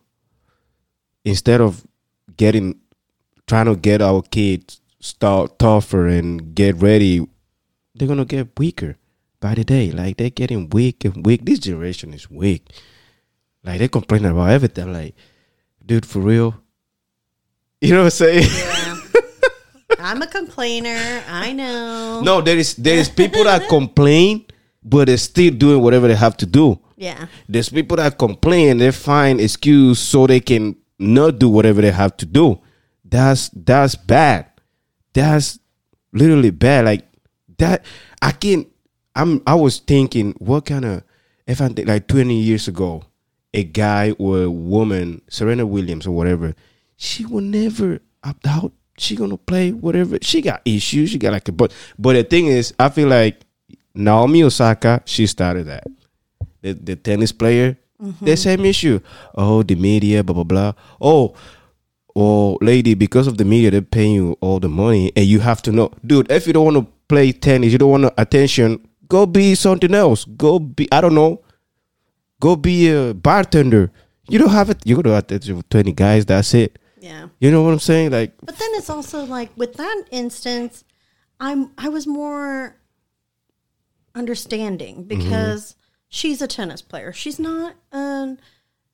[1.24, 1.86] instead of
[2.36, 2.80] getting
[3.48, 7.26] trying to get our kids start tougher and get ready,
[7.94, 8.98] they're gonna get weaker
[9.40, 9.92] by the day.
[9.92, 11.46] Like they're getting weak and weak.
[11.46, 12.66] This generation is weak.
[13.64, 14.92] Like they complain about everything.
[14.92, 15.16] Like,
[15.86, 16.56] dude, for real.
[17.80, 18.50] You know what I'm saying?
[18.50, 18.98] Yeah.
[20.00, 21.24] I'm a complainer.
[21.28, 22.22] I know.
[22.24, 24.46] no, there is there is people that complain,
[24.84, 26.80] but they're still doing whatever they have to do.
[26.98, 27.28] Yeah.
[27.48, 32.18] There's people that complain, they find excuse so they can not do whatever they have
[32.18, 32.60] to do.
[33.04, 34.48] That's that's bad.
[35.14, 35.60] That's
[36.12, 36.86] literally bad.
[36.86, 37.08] Like
[37.58, 37.86] that
[38.22, 38.66] I can
[39.16, 41.04] I'm I was thinking what kind of
[41.46, 43.04] if I think like 20 years ago,
[43.54, 46.56] a guy or a woman, Serena Williams or whatever,
[46.96, 48.72] she will never opt out.
[48.98, 50.18] She gonna play whatever.
[50.22, 51.10] She got issues.
[51.10, 53.43] She got like a but but the thing is, I feel like
[53.96, 55.84] Naomi Osaka, she started that
[56.62, 58.26] the, the tennis player, mm-hmm.
[58.26, 59.00] the same issue.
[59.36, 60.74] Oh, the media, blah blah blah.
[61.00, 61.36] Oh,
[62.16, 65.62] oh, lady, because of the media, they're paying you all the money, and you have
[65.64, 66.32] to know, dude.
[66.32, 68.88] If you don't want to play tennis, you don't want attention.
[69.08, 70.26] Go be something else.
[70.26, 71.42] Go be, I don't know.
[72.40, 73.92] Go be a bartender.
[74.28, 74.82] You don't have it.
[74.86, 76.26] You go to attention with twenty guys.
[76.26, 76.80] That's it.
[77.00, 77.28] Yeah.
[77.40, 78.12] You know what I'm saying?
[78.12, 80.86] Like, But then it's also like with that instance,
[81.40, 82.78] I'm I was more
[84.16, 85.20] understanding mm-hmm.
[85.20, 85.76] because
[86.08, 87.14] she's a tennis player.
[87.14, 88.40] She's not an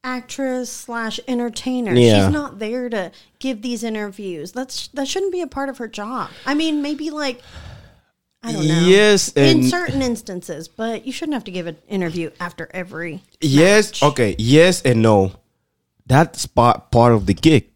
[0.03, 1.93] actress slash entertainer.
[1.93, 2.25] Yeah.
[2.25, 4.51] She's not there to give these interviews.
[4.51, 6.29] That's that shouldn't be a part of her job.
[6.45, 7.41] I mean, maybe like
[8.41, 8.87] I don't know.
[8.87, 13.21] Yes, in certain instances, but you shouldn't have to give an interview after every.
[13.41, 14.03] Yes, match.
[14.11, 15.33] okay, yes and no.
[16.05, 17.69] That's part part of the gig.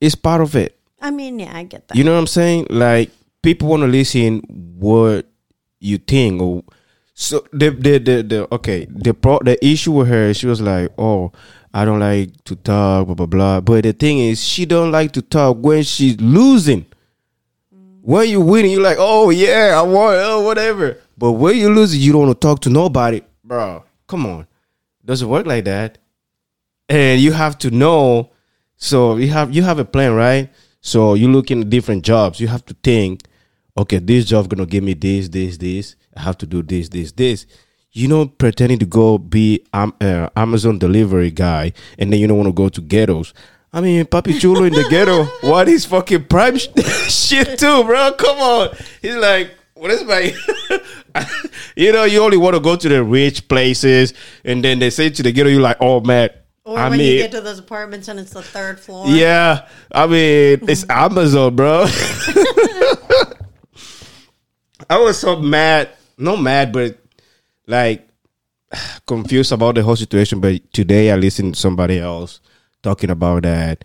[0.00, 0.78] It's part of it.
[1.00, 1.96] I mean, yeah, I get that.
[1.96, 2.66] You know what I'm saying?
[2.70, 3.10] Like
[3.42, 4.40] people want to listen
[4.78, 5.26] what
[5.86, 6.64] you think or
[7.14, 10.34] so the the the, the okay the pro the issue with her.
[10.34, 11.32] She was like oh
[11.72, 13.60] I don't like to talk blah blah blah.
[13.60, 16.86] But the thing is she don't like to talk when she's losing.
[18.02, 20.98] When you winning you're like oh yeah I won oh whatever.
[21.16, 23.84] But when you losing you don't want to talk to nobody bro.
[24.06, 24.46] Come on.
[25.04, 25.98] Doesn't work like that.
[26.88, 28.30] And you have to know
[28.76, 30.50] so you have you have a plan right?
[30.80, 32.38] So you look in different jobs.
[32.38, 33.24] You have to think,
[33.76, 35.96] okay, this job gonna give me this, this, this.
[36.16, 37.46] I have to do this, this, this.
[37.92, 42.36] You know, pretending to go be um, uh, Amazon delivery guy, and then you don't
[42.36, 43.32] want to go to ghettos.
[43.72, 46.68] I mean, Papi Chulo in the ghetto, what is fucking prime sh-
[47.08, 48.12] shit too, bro?
[48.12, 48.76] Come on.
[49.02, 50.34] He's like, what is my,
[51.76, 54.12] you know, you only want to go to the rich places,
[54.44, 56.30] and then they say to the ghetto, you're like, oh man,
[56.64, 59.08] Or I when mean, you get to those apartments and it's the third floor.
[59.08, 61.86] yeah, I mean, it's Amazon, bro.
[64.88, 66.98] I was so mad, not mad, but
[67.66, 68.08] like
[69.06, 70.40] confused about the whole situation.
[70.40, 72.40] But today I listened to somebody else
[72.82, 73.84] talking about that,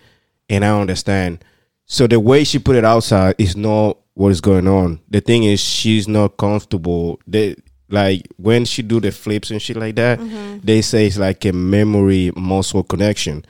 [0.49, 1.43] and I understand.
[1.85, 4.99] So the way she put it outside is not what is going on.
[5.09, 7.19] The thing is, she's not comfortable.
[7.27, 7.55] They
[7.89, 10.19] like when she do the flips and shit like that.
[10.19, 10.59] Mm-hmm.
[10.63, 13.45] They say it's like a memory muscle connection.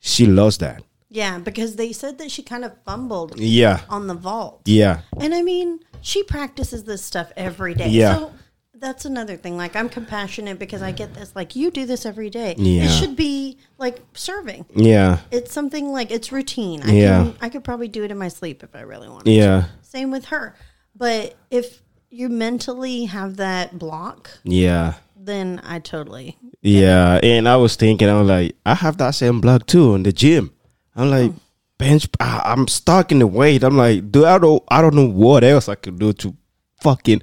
[0.00, 0.82] She lost that.
[1.14, 4.62] Yeah, because they said that she kind of fumbled Yeah, on the vault.
[4.64, 7.88] yeah, And I mean, she practices this stuff every day.
[7.90, 8.16] Yeah.
[8.16, 8.32] So
[8.74, 9.56] that's another thing.
[9.56, 11.36] Like, I'm compassionate because I get this.
[11.36, 12.54] Like, you do this every day.
[12.56, 12.84] Yeah.
[12.84, 14.64] It should be like serving.
[14.74, 16.82] yeah, It's something like it's routine.
[16.82, 17.22] I Yeah.
[17.24, 19.26] Can, I could probably do it in my sleep if I really wanted.
[19.26, 19.30] to.
[19.32, 20.56] yeah, Same with her.
[20.96, 26.36] But if you mentally have that block, yeah, then I totally.
[26.62, 27.20] yeah.
[27.22, 30.12] And I was thinking, I was like, I have that same block too in the
[30.12, 30.50] gym.
[30.94, 31.32] I'm like,
[31.78, 32.08] bench.
[32.20, 33.62] I, I'm stuck in the weight.
[33.62, 36.34] I'm like, dude, I don't, I don't know what else I could do to
[36.80, 37.22] fucking.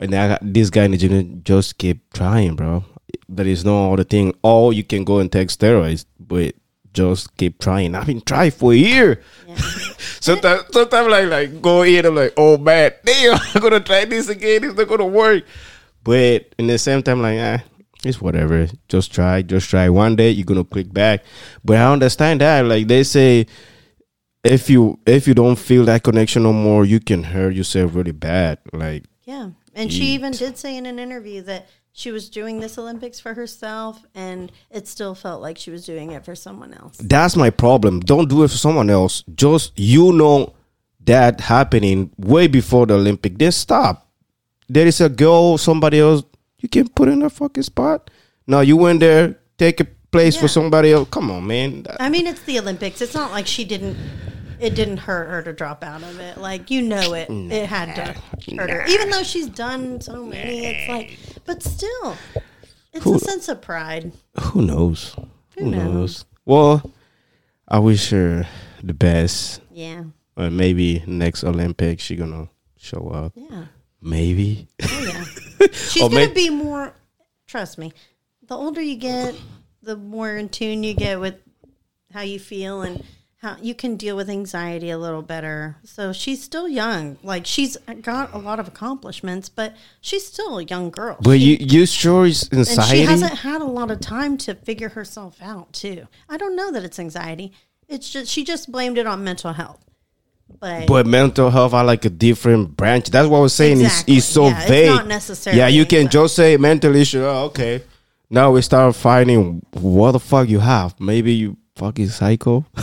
[0.00, 1.42] And I got this guy in the gym.
[1.42, 2.84] Just keep trying, bro.
[3.28, 4.34] There is no other thing.
[4.42, 6.54] Or you can go and take steroids, but
[6.92, 7.94] just keep trying.
[7.94, 9.22] I've been trying for a year.
[9.46, 9.56] Yeah.
[10.20, 12.04] Sometimes, sometimes like like go in.
[12.04, 14.64] I'm like, oh man, damn, I'm gonna try this again.
[14.64, 15.44] It's not gonna work.
[16.02, 17.62] But in the same time, like, ah,
[18.04, 18.68] it's whatever.
[18.88, 19.88] Just try, just try.
[19.88, 21.24] One day you're gonna click back.
[21.64, 22.64] But I understand that.
[22.64, 23.46] Like they say,
[24.44, 28.12] if you if you don't feel that connection no more, you can hurt yourself really
[28.12, 28.58] bad.
[28.72, 29.50] Like Yeah.
[29.74, 33.34] And she even did say in an interview that she was doing this Olympics for
[33.34, 36.96] herself and it still felt like she was doing it for someone else.
[36.98, 38.00] that's my problem.
[38.00, 39.24] Don't do it for someone else.
[39.34, 40.54] Just you know
[41.04, 43.38] that happening way before the Olympic.
[43.38, 44.08] Then stop.
[44.68, 46.22] There is a girl, somebody else.
[46.60, 48.10] You can't put in a fucking spot.
[48.46, 51.08] No, you went there, take a place for somebody else.
[51.10, 51.86] Come on, man.
[52.00, 53.00] I mean, it's the Olympics.
[53.00, 53.96] It's not like she didn't.
[54.60, 56.36] It didn't hurt her to drop out of it.
[56.38, 57.28] Like you know it.
[57.30, 60.66] It had to hurt her, even though she's done so many.
[60.66, 62.16] It's like, but still,
[62.92, 64.10] it's Who- a sense of pride.
[64.40, 65.14] Who knows?
[65.56, 65.84] Who, knows?
[65.94, 66.24] knows?
[66.44, 66.90] Well,
[67.68, 68.48] I wish her
[68.82, 69.60] the best.
[69.70, 70.04] Yeah,
[70.36, 73.32] Or maybe next Olympics she gonna show up.
[73.36, 73.66] yeah,
[74.02, 74.66] Maybe.
[74.82, 75.24] oh yeah.
[75.72, 76.94] She's gonna be more.
[77.46, 77.92] Trust me.
[78.46, 79.34] The older you get,
[79.82, 81.36] the more in tune you get with
[82.12, 83.04] how you feel and
[83.36, 85.76] how you can deal with anxiety a little better.
[85.84, 87.18] So she's still young.
[87.22, 91.16] Like she's got a lot of accomplishments, but she's still a young girl.
[91.20, 92.98] But She- you you sure it's and anxiety?
[92.98, 96.08] she hasn't had a lot of time to figure herself out too.
[96.28, 97.52] I don't know that it's anxiety.
[97.86, 99.84] It's just she just blamed it on mental health.
[100.60, 103.10] But, But mental health are like a different branch.
[103.10, 103.80] That's what I was saying.
[103.80, 104.16] Exactly.
[104.16, 104.88] It's, it's so Yeah, it's vague.
[104.88, 106.12] not necessarily Yeah, you can anxiety.
[106.24, 107.22] just say mental issue.
[107.24, 107.82] Oh, okay.
[108.30, 110.98] Now we start finding what the fuck you have.
[111.00, 112.66] Maybe you fucking psycho.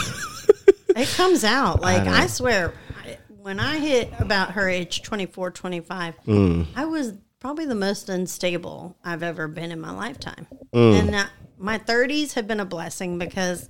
[0.95, 1.81] it comes out.
[1.81, 2.73] Like I, swear
[3.27, 6.67] when I hit about her age 24, 25, Mm.
[6.75, 10.47] I was probably the most unstable I've ever been in my lifetime.
[10.73, 10.99] Mm.
[10.99, 11.25] And uh,
[11.57, 13.69] my 30s have been a blessing because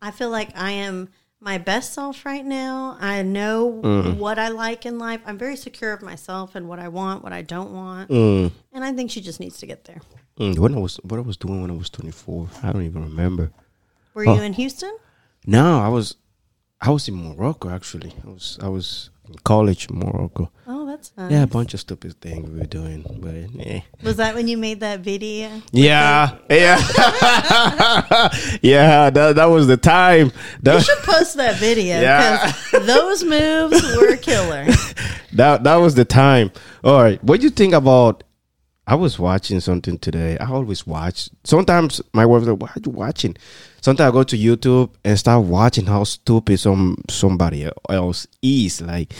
[0.00, 1.08] I feel like I am
[1.42, 2.96] my best self right now.
[3.00, 4.16] I know Mm.
[4.18, 5.20] what I like in life.
[5.26, 8.10] I'm very secure of myself and what I want, what I don't want.
[8.10, 8.52] Mm.
[8.72, 10.00] And I think she just needs to get there.
[10.38, 12.84] Mm, When I was what I was doing when I was twenty four, I don't
[12.90, 13.50] even remember.
[14.14, 14.34] Were Oh.
[14.36, 14.94] you in Houston?
[15.46, 16.14] No, I was
[16.80, 18.12] I was in Morocco actually.
[18.26, 20.50] I was I was in college in Morocco.
[20.66, 21.32] Oh, that's nice.
[21.32, 23.34] Yeah, a bunch of stupid things we were doing, but
[23.66, 23.80] yeah.
[24.02, 25.62] Was that when you made that video?
[25.72, 26.76] Yeah, yeah,
[28.62, 29.10] yeah.
[29.10, 30.26] That that was the time.
[30.26, 32.52] You That, should post that video Yeah.
[32.72, 34.66] those moves were killer.
[35.32, 36.50] that that was the time.
[36.84, 38.24] All right, what do you think about?
[38.86, 40.36] I was watching something today.
[40.38, 41.30] I always watch.
[41.44, 43.36] Sometimes my wife's like, "Why are you watching?"
[43.80, 48.80] Sometimes I go to YouTube and start watching how stupid some somebody else is.
[48.82, 49.12] Like,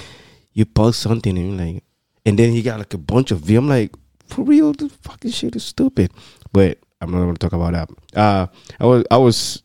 [0.52, 1.84] you post something and like,
[2.26, 3.58] and then he got like a bunch of views.
[3.58, 3.94] I'm like,
[4.26, 6.12] for real, this fucking shit is stupid.
[6.52, 8.18] But I'm not gonna talk about that.
[8.18, 8.46] Uh,
[8.80, 9.62] I was I was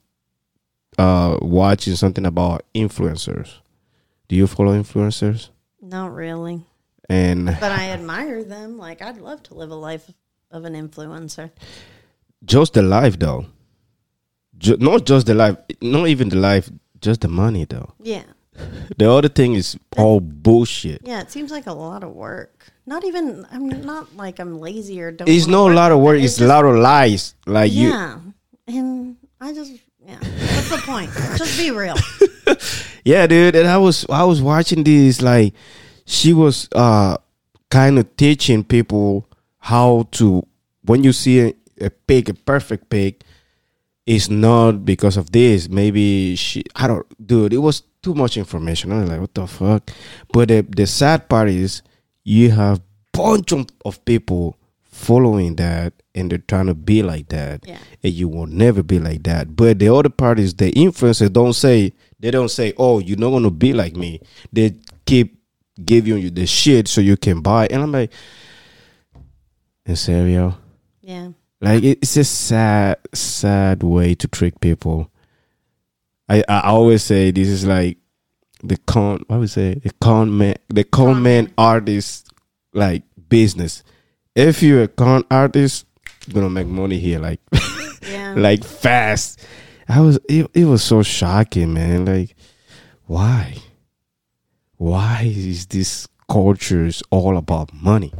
[0.97, 3.53] uh watching something about influencers.
[4.27, 5.49] Do you follow influencers?
[5.81, 6.65] Not really.
[7.09, 8.77] And But I admire them.
[8.77, 10.11] Like, I'd love to live a life
[10.51, 11.51] of an influencer.
[12.43, 13.45] just the life though.
[14.57, 16.69] Ju- not just the life, not even the life,
[16.99, 17.93] just the money though.
[18.01, 18.23] Yeah.
[18.97, 21.01] The other thing is all bullshit.
[21.03, 22.67] Yeah, it seems like a lot of work.
[22.85, 23.45] Not even.
[23.51, 25.27] I'm not like I'm lazy or don't.
[25.27, 26.19] It's not a lot of work.
[26.19, 27.35] It's, a lot of lies.
[27.45, 28.19] Like you, Yeah,
[28.67, 30.17] and I just yeah.
[30.19, 31.11] What's the point?
[31.37, 31.95] just be real.
[33.07, 33.55] Yeah, dude.
[33.55, 35.53] And I was I was watching this like
[36.05, 37.15] she was uh
[37.69, 40.45] kind of teaching people how to
[40.83, 43.23] when you see a, a pig, a perfect pig,
[44.05, 45.69] it's not because of this.
[45.69, 48.93] Maybe she I don't dude, it was too much information.
[48.93, 49.91] I was like, what the fuck?
[50.31, 51.81] But the the sad part is
[52.23, 52.79] you have
[53.11, 57.77] bunch of, people following that and they're trying to be like that Yeah.
[58.03, 59.55] and you will never be like that.
[59.55, 63.31] But the other part is the influencers don't say they don't say, "Oh, you're not
[63.31, 64.21] gonna be like me."
[64.53, 65.37] They keep
[65.83, 68.11] giving you the shit so you can buy, and I'm like,
[69.85, 70.57] in serio,
[71.01, 71.29] Yeah,
[71.61, 75.11] like it's a sad, sad way to trick people.
[76.29, 77.97] I I always say this is like
[78.63, 79.23] the con.
[79.27, 81.53] What would say the con man, the con, man.
[81.57, 82.31] artist
[82.73, 83.83] like business.
[84.35, 85.85] If you're a con artist,
[86.25, 87.19] you're gonna make money here.
[87.19, 87.39] Like
[88.09, 88.33] yeah.
[88.35, 89.43] like fast.
[89.89, 92.05] I was it, it was so shocking, man.
[92.05, 92.35] Like
[93.05, 93.55] why?
[94.75, 98.13] Why is this culture is all about money?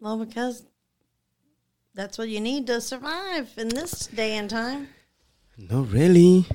[0.00, 0.64] well, because
[1.94, 4.88] that's what you need to survive in this day and time.
[5.58, 6.46] No, really.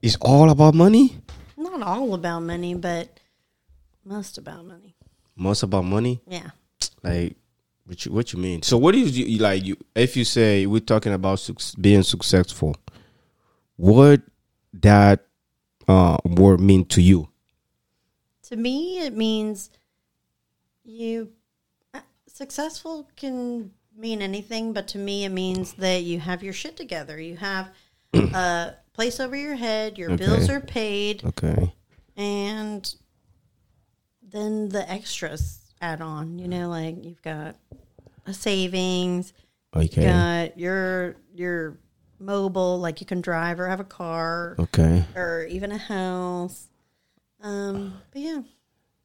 [0.00, 1.18] It's all about money?
[1.58, 3.20] Not all about money, but
[4.02, 4.96] most about money.
[5.36, 6.22] Most about money?
[6.26, 6.50] Yeah.
[7.02, 7.36] Like
[7.84, 8.62] what you, what you mean?
[8.62, 12.74] So what do you, like you if you say we're talking about suc- being successful,
[13.76, 14.22] what
[14.72, 15.26] that
[15.86, 17.28] uh word mean to you?
[18.44, 19.70] To me, it means
[20.82, 21.30] you
[21.92, 26.76] uh, successful can mean anything, but to me, it means that you have your shit
[26.76, 27.20] together.
[27.20, 27.70] You have
[28.18, 29.98] a place over your head.
[29.98, 30.52] Your bills Okay.
[30.54, 31.74] are paid, Okay.
[32.16, 32.94] and
[34.22, 36.38] then the extras add on.
[36.38, 37.56] You know, like you've got
[38.26, 39.32] a savings.
[39.74, 40.04] Okay.
[40.04, 41.78] Got your your
[42.18, 45.04] mobile, like you can drive or have a car Okay.
[45.14, 46.68] or even a house.
[47.42, 48.40] Um, but yeah.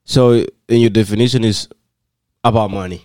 [0.05, 1.67] So in your definition is
[2.43, 3.03] about money.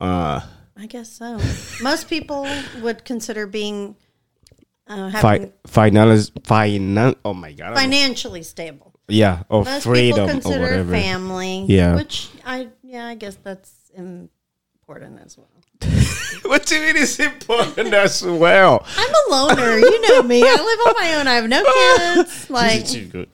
[0.00, 0.40] Uh
[0.78, 1.38] I guess so.
[1.82, 2.46] Most people
[2.82, 3.96] would consider being
[4.88, 7.64] uh, fi- having finance finan oh my god.
[7.64, 7.80] I don't know.
[7.80, 8.92] financially stable.
[9.08, 10.90] Yeah, or Most freedom people or whatever.
[10.92, 11.94] family, Yeah.
[11.94, 15.48] which I yeah I guess that's important as well.
[16.50, 18.84] what do you mean is important as well?
[18.96, 20.42] I'm a loner, you know me.
[20.42, 21.26] I live on my own.
[21.28, 21.62] I have no
[22.24, 22.50] kids.
[22.50, 23.28] Like good.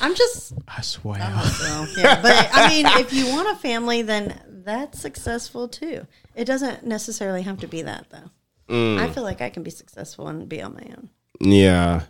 [0.00, 1.18] I'm just I swear.
[1.18, 2.20] well, yeah.
[2.22, 6.06] But I mean, if you want a family, then that's successful too.
[6.34, 8.30] It doesn't necessarily have to be that though.
[8.70, 8.98] Mm.
[8.98, 11.10] I feel like I can be successful and be on my own.
[11.40, 12.02] Yeah.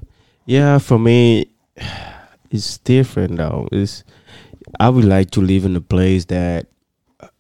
[0.47, 1.47] Yeah, for me
[2.51, 3.69] it's different though.
[3.73, 4.05] It's
[4.79, 6.67] I would like to live in a place that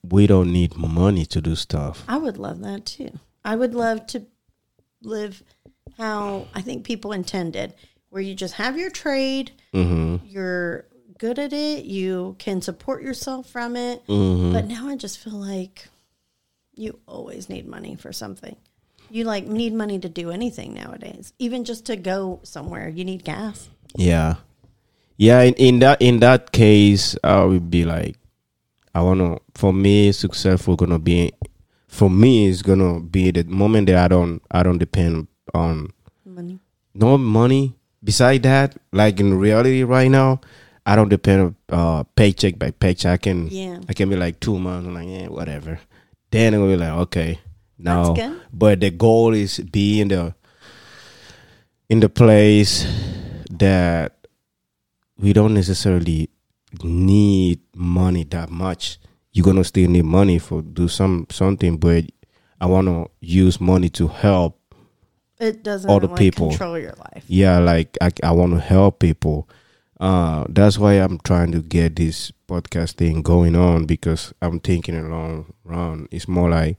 [0.03, 2.05] we don't need money to do stuff.
[2.09, 3.19] I would love that too.
[3.45, 4.27] I would love to
[5.03, 5.43] live
[5.99, 7.75] how I think people intended,
[8.11, 10.21] where you just have your trade, Mhm.
[10.25, 10.87] you're
[11.19, 14.05] good at it, you can support yourself from it.
[14.07, 14.53] Mhm.
[14.53, 15.89] But now I just feel like
[16.75, 18.57] you always need money for something.
[19.11, 21.33] You like need money to do anything nowadays.
[21.38, 23.68] Even just to go somewhere, you need gas.
[23.96, 24.37] Yeah,
[25.16, 25.42] yeah.
[25.42, 28.16] In, in that in that case, I would be like,
[28.94, 29.38] I wanna.
[29.55, 31.33] For me, successful gonna be.
[31.88, 35.92] For me, it's gonna be the moment that I don't I don't depend on
[36.25, 36.61] Money.
[36.94, 37.75] no money.
[38.03, 40.40] Beside that, like in reality right now,
[40.87, 43.12] I don't depend on uh, paycheck by paycheck.
[43.12, 43.81] I can Yeah.
[43.88, 44.87] I can be like two months.
[44.87, 45.81] I'm like yeah, whatever.
[46.31, 47.40] Then I'm gonna be like okay,
[47.83, 48.40] good.
[48.53, 50.35] But the goal is be in the
[51.88, 52.87] in the place
[53.51, 54.27] that
[55.19, 56.31] we don't necessarily
[56.83, 58.99] need money that much.
[59.33, 62.05] You're gonna still need money for do some something, but
[62.61, 64.59] I wanna use money to help.
[65.38, 66.51] It doesn't Other like, people.
[66.51, 67.25] control your life.
[67.27, 69.49] Yeah, like I, I want to help people.
[69.99, 74.95] Uh, that's why I'm trying to get this podcast thing going on because I'm thinking
[74.95, 76.09] in the long run.
[76.11, 76.77] It's more like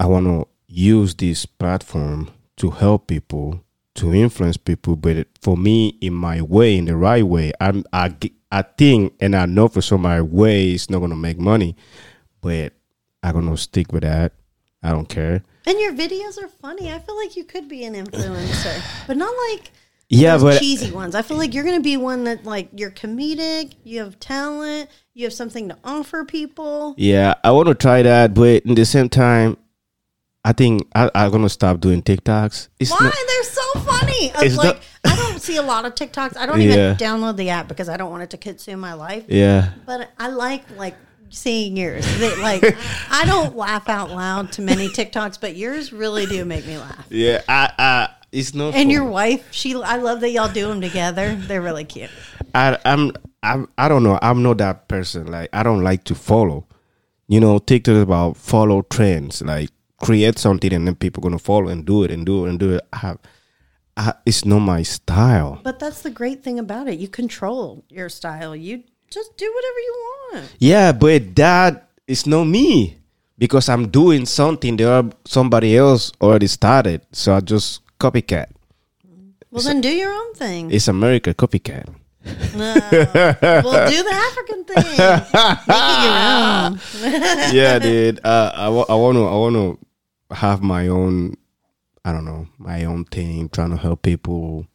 [0.00, 3.62] I want to use this platform to help people,
[3.96, 4.96] to influence people.
[4.96, 8.14] But for me, in my way, in the right way, I'm I
[8.50, 11.76] I think and I know for sure my way is not gonna make money,
[12.40, 12.72] but
[13.22, 14.32] I'm gonna stick with that.
[14.82, 15.42] I don't care.
[15.66, 16.90] And your videos are funny.
[16.90, 19.70] I feel like you could be an influencer, but not like
[20.08, 21.14] Yeah, but cheesy ones.
[21.14, 24.88] I feel like you're going to be one that like you're comedic, you have talent,
[25.12, 26.94] you have something to offer people.
[26.96, 29.58] Yeah, I want to try that, but in the same time,
[30.44, 32.68] I think I, I'm gonna stop doing TikToks.
[32.78, 32.98] It's Why?
[33.00, 34.32] not, They're so funny.
[34.34, 36.36] I like not- I don't see a lot of TikToks.
[36.36, 36.72] I don't Yeah.
[36.92, 39.24] even download the app because I don't want it to consume my life.
[39.28, 39.70] yeah.
[39.86, 40.96] But I like like
[41.28, 42.06] seeing yours.
[42.18, 42.62] They, like
[43.10, 47.06] I don't laugh out loud to many TikToks, but yours really do make me laugh.
[47.10, 48.74] Yeah, I, I, it's not.
[48.74, 51.34] And for- your wife, she I love that y'all do them together.
[51.36, 52.10] They're really cute.
[52.54, 54.18] I, I'm, I'm, I don't know.
[54.22, 55.26] I'm not that person.
[55.26, 56.66] Like, I don't like to follow.
[57.28, 59.40] You know, TikTok is about follow trends.
[59.42, 59.68] Like,
[60.00, 62.74] create something and then people gonna follow and do it and do it and do
[62.74, 62.80] it.
[62.92, 63.18] I have,
[63.96, 65.60] I, it's not my style.
[65.62, 66.98] But that's the great thing about it.
[66.98, 68.56] You control your style.
[68.56, 69.94] You just do whatever you
[70.32, 70.54] want.
[70.58, 72.96] Yeah, but that is not me
[73.38, 77.02] because I'm doing something that somebody else already started.
[77.12, 78.46] So I just copycat.
[79.50, 80.70] Well, then do your own thing.
[80.70, 81.88] It's America copycat.
[82.54, 82.74] No.
[83.64, 84.76] well, do the African thing.
[84.76, 85.32] Make it
[86.94, 87.54] your own.
[87.56, 88.20] yeah, dude.
[88.22, 89.78] Uh, I, wa- I want to I want to
[90.32, 91.36] have my own.
[92.04, 94.66] I don't know my own thing, trying to help people.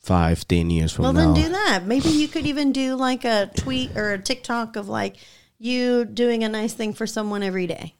[0.00, 1.24] Five, ten years from Well, now.
[1.26, 1.84] Well, then do that.
[1.86, 5.16] Maybe you could even do like a tweet or a TikTok of like
[5.58, 7.94] you doing a nice thing for someone every day.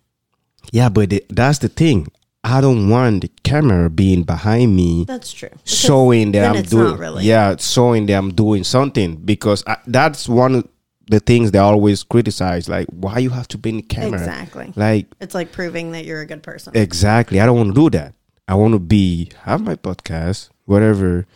[0.70, 2.08] Yeah, but the, that's the thing.
[2.42, 5.48] I don't want the camera being behind me, That's true.
[5.50, 6.98] Because showing that I'm doing.
[6.98, 7.24] really.
[7.24, 10.68] Yeah, showing that I'm doing something because I, that's one of
[11.08, 12.68] the things they always criticize.
[12.68, 14.18] Like, why you have to be in the camera?
[14.18, 14.72] Exactly.
[14.76, 16.72] Like, It's like proving that you're a good person.
[16.76, 17.40] Exactly.
[17.40, 18.14] I don't want to do that.
[18.46, 21.26] I want to be have my podcast, whatever,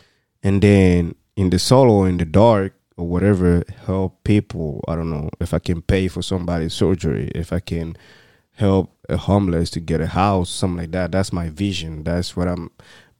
[0.43, 4.83] and then in the solo, in the dark, or whatever, help people.
[4.87, 7.95] I don't know if I can pay for somebody's surgery, if I can
[8.57, 11.11] help a homeless to get a house, something like that.
[11.11, 12.03] That's my vision.
[12.03, 12.71] That's what I'm.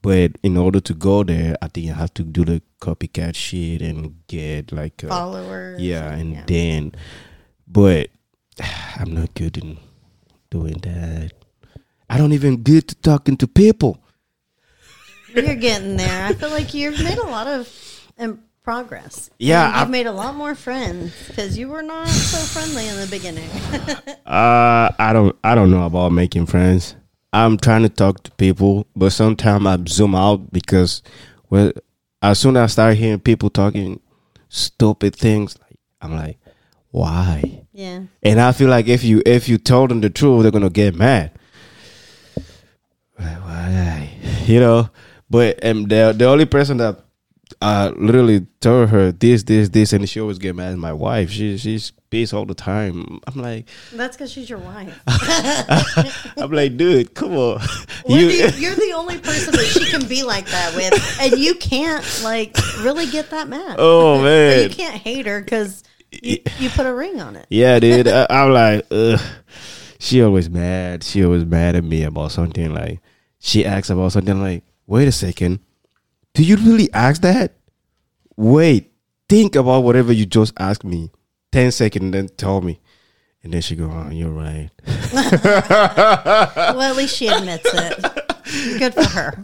[0.02, 3.82] But in order to go there, I think I have to do the copycat shit
[3.82, 5.80] and get like a, Followers.
[5.80, 6.44] yeah, and yeah.
[6.46, 6.92] then,
[7.68, 8.08] but
[8.96, 9.76] I'm not good in
[10.50, 11.32] doing that.
[12.08, 14.02] I don't even good to talking to people.
[15.34, 16.26] You're getting there.
[16.26, 17.68] I feel like you've made a lot of
[18.18, 19.30] um, progress.
[19.38, 22.88] Yeah, And you've I- made a lot more friends because you were not so friendly
[22.88, 23.48] in the beginning.
[24.30, 26.94] Uh, I don't, I don't know about making friends.
[27.32, 31.02] I'm trying to talk to people, but sometimes I zoom out because,
[31.48, 31.70] well,
[32.22, 34.00] as soon as I start hearing people talking
[34.48, 36.38] stupid things, like I'm like,
[36.90, 37.62] why?
[37.72, 38.02] yeah.
[38.22, 40.94] And I feel like if you if you told them the truth, they're gonna get
[40.96, 41.30] mad.
[43.16, 44.10] Why- Why?
[44.46, 44.90] You know.
[45.28, 46.98] But um, the the only person that
[47.60, 51.30] uh literally told her this, this, this, and she always get mad is my wife.
[51.30, 53.20] She she's pissed all the time.
[53.26, 54.98] I'm like, That's because she's your wife.
[56.36, 57.60] I'm like, dude, come on.
[58.08, 61.38] We're You, the, you're the only person that she can be like that with, and
[61.40, 63.76] you can't like really get that mad.
[63.78, 67.46] oh Or you can't hate her because you, you put a ring on it.
[67.50, 68.08] yeah, dude.
[68.08, 69.20] I, I'm like, ugh.
[69.98, 71.04] She always mad.
[71.04, 72.72] She always mad at me about something.
[72.72, 73.00] Like
[73.38, 74.40] she asks about something.
[74.40, 75.60] Like, wait a second,
[76.34, 77.56] do you really ask that?
[78.36, 78.92] Wait,
[79.28, 81.10] think about whatever you just asked me.
[81.52, 82.80] Ten seconds, and then tell me.
[83.42, 84.70] And then she go, "Oh, you're right."
[85.12, 88.78] Well, at least she admits it.
[88.78, 89.42] Good for her.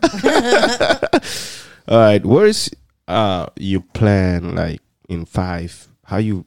[1.89, 2.71] All right, where is
[3.09, 5.89] uh you plan like in five?
[6.05, 6.45] How you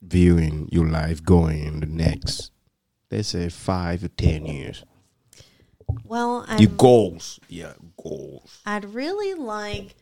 [0.00, 2.50] viewing your life going in the next,
[3.10, 4.84] let's say five to ten years?
[6.04, 8.60] Well, Your I'm, goals, yeah, goals.
[8.66, 9.94] I'd really like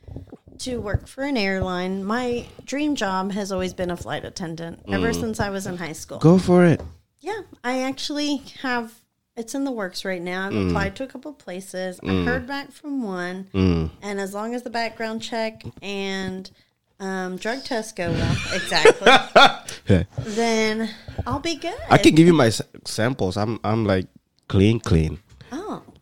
[0.59, 2.05] to work for an airline.
[2.05, 5.93] My dream job has always been a flight attendant ever since I was in high
[5.95, 6.19] school.
[6.19, 6.81] Go for it.
[7.21, 8.93] Yeah, I actually have.
[9.37, 10.49] It's in the works right now.
[10.49, 11.99] I've applied to a couple places.
[12.03, 13.91] I heard back from one, Mm.
[14.03, 16.51] and as long as the background check and
[16.99, 19.07] um, drug test go well, exactly,
[19.89, 20.03] Yeah.
[20.19, 20.91] then
[21.27, 21.77] I'll be good.
[21.89, 23.37] I can give you my s- samples.
[23.39, 24.07] I'm I'm like
[24.49, 25.21] clean, clean,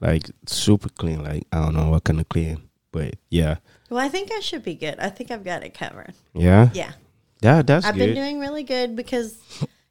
[0.01, 1.23] like super clean.
[1.23, 3.57] Like I don't know what kind of clean, but yeah,
[3.91, 4.99] well, I think I should be good.
[4.99, 6.15] I think I've got it covered.
[6.35, 6.93] yeah, Yeah,
[7.41, 7.63] yeah.
[7.63, 8.07] That's I've good.
[8.07, 9.39] been doing really good because.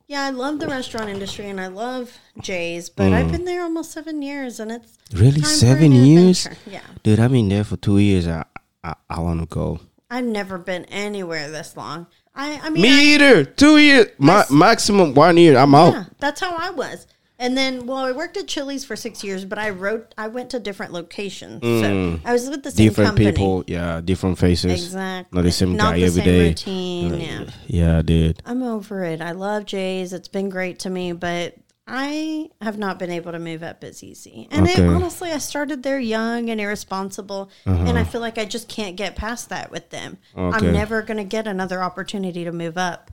[0.10, 3.92] Yeah, I love the restaurant industry and I love Jay's, but I've been there almost
[3.92, 5.20] seven years and it's Mm.
[5.20, 6.72] really seven years, adventure.
[6.72, 6.80] Yeah.
[7.04, 7.20] dude.
[7.20, 8.26] I've been there for two years.
[8.26, 8.46] I
[8.86, 9.82] I, I want to go.
[10.10, 12.08] I've never been anywhere this long.
[12.34, 13.44] I, I mean, Me I- either.
[13.44, 15.58] Two years, ma- maximum one year.
[15.58, 15.92] I'm out.
[15.94, 17.06] yeah, that's how I was.
[17.40, 20.50] And then, well, I worked at Chili's for six years, but I wrote, I went
[20.52, 21.62] to different locations.
[21.62, 22.90] So I was with the same Mm.
[22.90, 23.32] Different company.
[23.32, 24.72] people, yeah, different faces.
[24.86, 25.36] Exactly.
[25.38, 26.48] Not the same Not guy the every same day.
[26.48, 27.14] routine.
[27.22, 27.44] yeah.
[27.68, 28.42] Yeah, dude.
[28.46, 29.22] I'm over it.
[29.22, 30.14] I love Jay's.
[30.14, 31.56] It's been great to me, but
[31.90, 34.48] I have not been able to move up as easy.
[34.52, 38.68] And it, honestly, I started there young and irresponsible, and I feel like I just
[38.68, 40.18] can't get past that with them.
[40.36, 40.58] Uh-huh.
[40.58, 40.68] Okay.
[40.68, 43.12] I'm never going to get another opportunity to move up,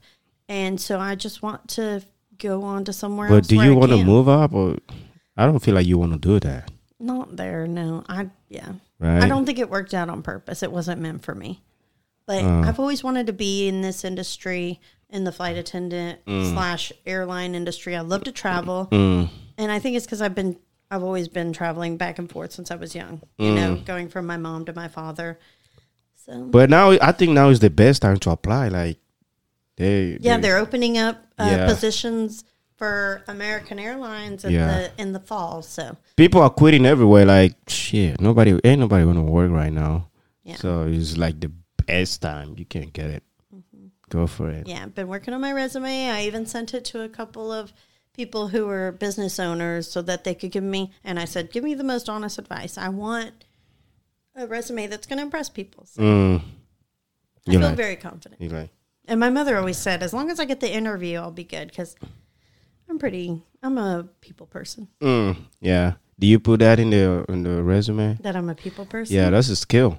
[0.49, 2.01] and so I just want to
[2.37, 3.47] go on to somewhere But else.
[3.47, 4.77] do you want to move up or?
[5.37, 8.03] I don't feel like you want to do that, Not there, no.
[8.07, 8.73] I yeah.
[8.99, 9.21] right?
[9.23, 10.63] I don't think it worked out on purpose.
[10.63, 11.61] It wasn't meant for me.
[12.25, 12.61] But Uh.
[12.65, 14.79] I've always wanted to be in this industry,
[15.09, 17.95] in the flight attendant slash airline industry.
[17.95, 20.57] I love to travel, Mm, and I think it's because I've been
[20.89, 23.21] I've always been traveling back and forth since I was young.
[23.37, 25.37] You know, going from my mom to my father.
[26.25, 28.69] So but now I think now is the best time to apply.
[28.69, 28.97] Like
[29.77, 31.65] they, yeah, they- they're opening up uh, Yeah.
[31.67, 32.43] positions
[32.77, 34.67] for American Airlines in Yeah.
[34.95, 35.61] the in the fall.
[35.61, 37.25] So people are quitting everywhere.
[37.25, 40.09] Like shit, nobody ain't nobody gonna work right now.
[40.43, 40.55] Yeah.
[40.57, 41.51] So it's like the
[41.87, 43.23] best time you can't get it.
[44.09, 44.61] Go for it.
[44.65, 44.69] Mm-hmm.
[44.69, 46.09] yeah, I've been working on my resume.
[46.09, 47.73] I even sent it to a couple of
[48.13, 51.63] people who were business owners so that they could give me and I said, "Give
[51.63, 52.77] me the most honest advice.
[52.77, 53.45] I want
[54.35, 56.39] a resume that's going to impress people." So Mm.
[57.47, 58.41] I You feel like, very confident.
[58.41, 58.49] you.
[59.07, 61.75] And my mother always said, "As long as I get the interview, I'll be good
[61.75, 61.95] cuz
[62.89, 64.87] I'm pretty I'm a people person.
[65.01, 65.93] Mm, yeah.
[66.19, 68.17] Do you put that in the in the resume?
[68.21, 69.15] That I'm a people person.
[69.15, 69.97] Yeah, that's a skill.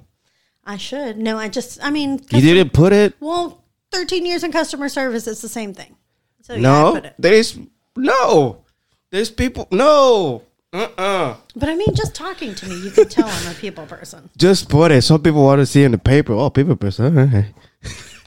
[0.64, 1.18] I should.
[1.18, 3.14] No, I just I mean, You didn't put it?
[3.20, 5.96] Well, 13 years in customer service, it's the same thing.
[6.42, 6.92] So no.
[6.94, 7.14] put it.
[7.18, 7.59] There is
[7.96, 8.64] no.
[9.11, 9.68] There's people.
[9.70, 10.42] No.
[10.72, 10.88] Uh.
[10.98, 14.30] uh But I mean, just talking to me, you can tell I'm a people person.
[14.36, 15.02] Just put it.
[15.02, 16.32] Some people want to see in the paper.
[16.32, 17.46] Oh, people person.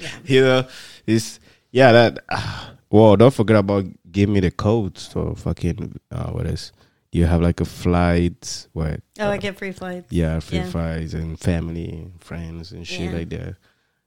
[0.01, 0.29] alright.
[0.29, 0.67] you know,
[1.07, 1.39] it's
[1.71, 1.91] yeah.
[1.91, 2.19] That.
[2.29, 6.71] Uh, well, don't forget about give me the codes for fucking uh, what is.
[7.11, 8.67] You have like a flight.
[8.73, 9.01] What?
[9.19, 10.11] Oh, I get free flights.
[10.11, 10.69] Yeah, free Yeah.
[10.71, 13.17] flights and family and friends and shit Yeah.
[13.17, 13.55] like that.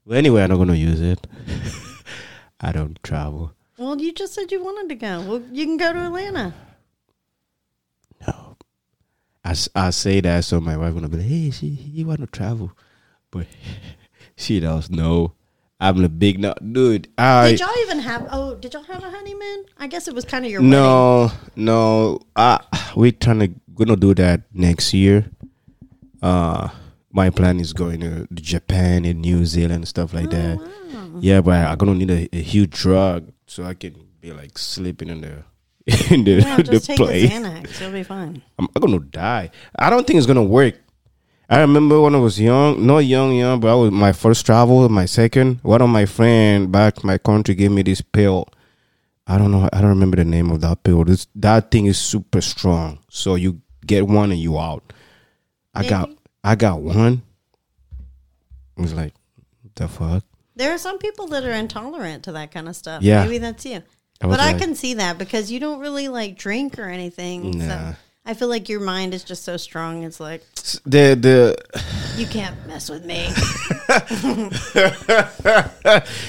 [0.05, 1.25] But anyway, I'm not gonna use it.
[2.59, 3.53] I don't travel.
[3.77, 5.21] Well, you just said you wanted to go.
[5.21, 6.53] Well, you can go to Atlanta.
[8.27, 8.57] No.
[9.45, 12.27] i, I say that so my wife gonna be like, hey, she you want to
[12.27, 12.71] travel,
[13.31, 13.47] but
[14.35, 15.33] she does no.
[15.83, 17.09] I'm the big no, dude.
[17.17, 18.25] I Did y'all even have?
[18.31, 19.65] Oh, did y'all have a honeymoon?
[19.77, 20.71] I guess it was kind of your wedding.
[20.71, 22.19] no no.
[22.37, 22.61] I
[22.95, 25.29] we trying to gonna do that next year.
[26.21, 26.69] Uh,
[27.11, 30.57] my plan is going to Japan and New Zealand and stuff like that.
[30.57, 31.19] Wow.
[31.19, 35.09] Yeah, but I'm gonna need a, a huge drug so I can be like sleeping
[35.09, 35.43] in the
[36.13, 37.29] in the, Yeah, the a plane.
[37.29, 37.81] Xanax.
[37.81, 38.41] You'll be fine.
[38.57, 39.51] I'm, I'm gonna die.
[39.77, 40.75] I don't think it's gonna work.
[41.53, 44.89] I remember when I was young, not young, young, but I was my first travel,
[44.89, 45.59] my second.
[45.61, 48.47] One of my friend back my country gave me this pill.
[49.27, 49.69] I don't know.
[49.71, 51.03] I don't remember the name of that pill.
[51.03, 52.97] This that thing is super strong.
[53.07, 54.93] So you get one and you out.
[55.75, 56.09] I got
[56.43, 57.21] I got one.
[58.75, 59.13] It was like,
[59.75, 60.23] the fuck.
[60.55, 63.03] There are some people that are intolerant to that kind of stuff.
[63.03, 63.25] Yeah.
[63.25, 63.83] Maybe that's you.
[64.21, 67.59] I But I can see that because you don't really like drink or anything.
[67.59, 67.67] Nah.
[67.67, 67.95] So
[68.25, 70.03] I feel like your mind is just so strong.
[70.03, 70.43] It's like
[70.85, 71.57] the the
[72.17, 73.27] you can't mess with me.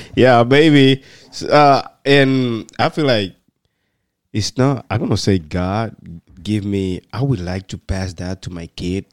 [0.17, 1.03] yeah, baby.
[1.49, 3.35] Uh, and I feel like
[4.33, 4.87] it's not.
[4.91, 5.95] I'm gonna say God
[6.43, 7.03] give me.
[7.13, 9.07] I would like to pass that to my kid.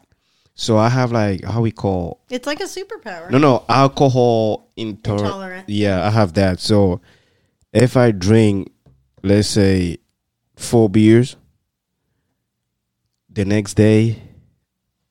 [0.55, 3.29] So I have like how we call It's like a superpower.
[3.31, 5.69] no no alcohol intoler- Intolerant.
[5.69, 6.59] Yeah, I have that.
[6.59, 7.01] So
[7.73, 8.71] if I drink,
[9.23, 9.97] let's say
[10.55, 11.35] four beers,
[13.31, 14.21] the next day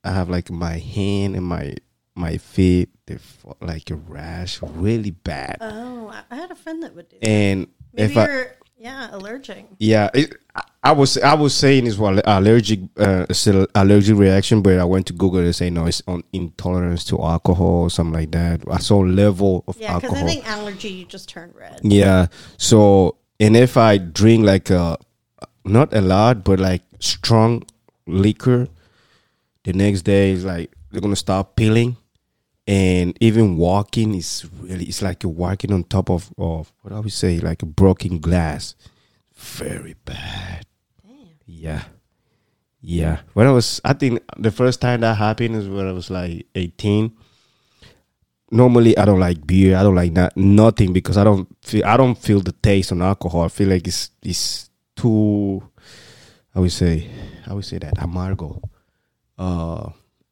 [0.04, 1.74] I have like my hand and my
[2.14, 5.56] my feet they f- like a rash, really bad.
[5.60, 7.16] Oh, I- I had a friend that would do.
[7.20, 7.26] that.
[7.28, 8.46] and Maybe if I you're
[8.78, 9.66] yeah allergic.
[9.78, 14.62] yeah, it, I- I was I was saying it's well allergic uh, it's allergic reaction,
[14.62, 18.14] but I went to Google and say no, it's on intolerance to alcohol or something
[18.14, 18.62] like that.
[18.70, 20.16] I saw level of Yeah, because.
[20.16, 21.80] I think allergy you just turn red.
[21.82, 24.96] yeah, so and if I drink like a
[25.64, 27.64] not a lot, but like strong
[28.10, 28.68] liquor,
[29.64, 31.96] the next day is like they're gonna start peeling.
[32.66, 37.00] And even walking is really it's like you're walking on top of, of what I
[37.00, 38.76] would say, like a broken glass.
[39.34, 40.66] Very bad.
[41.46, 41.82] Yeah.
[42.80, 43.20] Yeah.
[43.32, 46.46] When I was I think the first time that happened is when I was like
[46.54, 47.16] eighteen.
[48.52, 49.76] Normally I don't like beer.
[49.76, 53.02] I don't like not, nothing because I don't feel I don't feel the taste on
[53.02, 53.42] alcohol.
[53.42, 55.62] I feel like it's it's too
[56.54, 57.08] I would say
[57.50, 58.62] I would say that amargo.
[59.36, 59.90] Uh,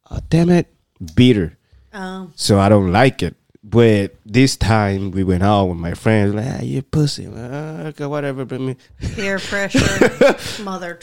[0.09, 0.73] uh damn it,
[1.17, 1.59] bitter.
[1.93, 3.35] Um, So I don't like it.
[3.65, 8.07] But this time we went out with my friends, like, ah, you pussy, uh, okay,
[8.07, 8.77] whatever, bring me,
[9.15, 9.83] peer pressure,
[10.63, 10.99] mother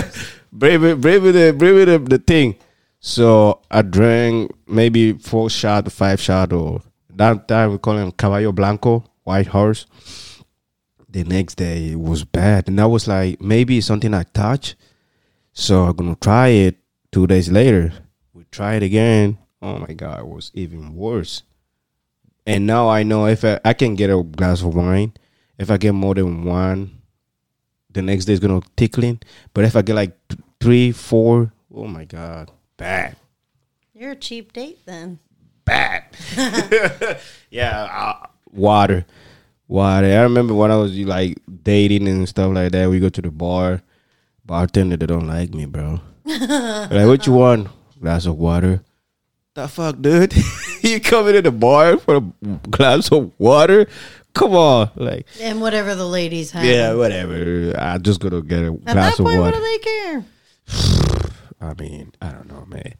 [0.52, 2.56] bring me, bring me the, bring me the, the thing.
[2.98, 6.80] So I drank maybe four shot, five shot, or
[7.14, 9.86] that time we call him caballo blanco, white horse.
[11.10, 14.74] The next day it was bad, and I was like, maybe it's something I touch.
[15.58, 16.76] So I'm gonna try it.
[17.10, 17.92] Two days later,
[18.32, 19.38] we try it again.
[19.60, 21.42] Oh my god, it was even worse.
[22.46, 25.14] And now I know if I, I can get a glass of wine,
[25.58, 27.02] if I get more than one,
[27.90, 29.20] the next day is gonna tickling.
[29.52, 31.52] But if I get like th- three, four.
[31.74, 33.16] Oh my god, bad,
[33.92, 35.18] You're a cheap date then.
[35.64, 36.04] bad.
[37.50, 39.06] yeah, uh, water,
[39.66, 40.06] water.
[40.06, 42.88] I remember when I was like dating and stuff like that.
[42.88, 43.82] We go to the bar,
[44.48, 46.00] bartender they don't like me, bro.
[46.24, 47.68] like, what you want?
[48.00, 48.82] Glass of water.
[49.54, 50.34] The fuck, dude?
[50.82, 52.20] you coming to the bar for a
[52.70, 53.86] glass of water?
[54.34, 55.26] Come on, like.
[55.40, 56.64] And whatever the ladies have.
[56.64, 57.74] Yeah, whatever.
[57.78, 59.56] I just gonna get a At that glass of point, what water.
[59.56, 60.24] do they care?
[61.60, 62.94] I mean, I don't know, man.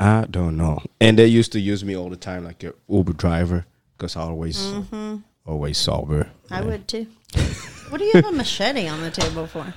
[0.00, 0.78] I don't know.
[1.00, 3.66] And they used to use me all the time like a Uber driver
[3.96, 5.16] because I always mm-hmm.
[5.44, 6.30] always sober.
[6.50, 7.08] I would too.
[7.88, 9.74] what do you have a machete on the table for?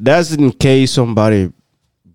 [0.00, 1.52] That's in case somebody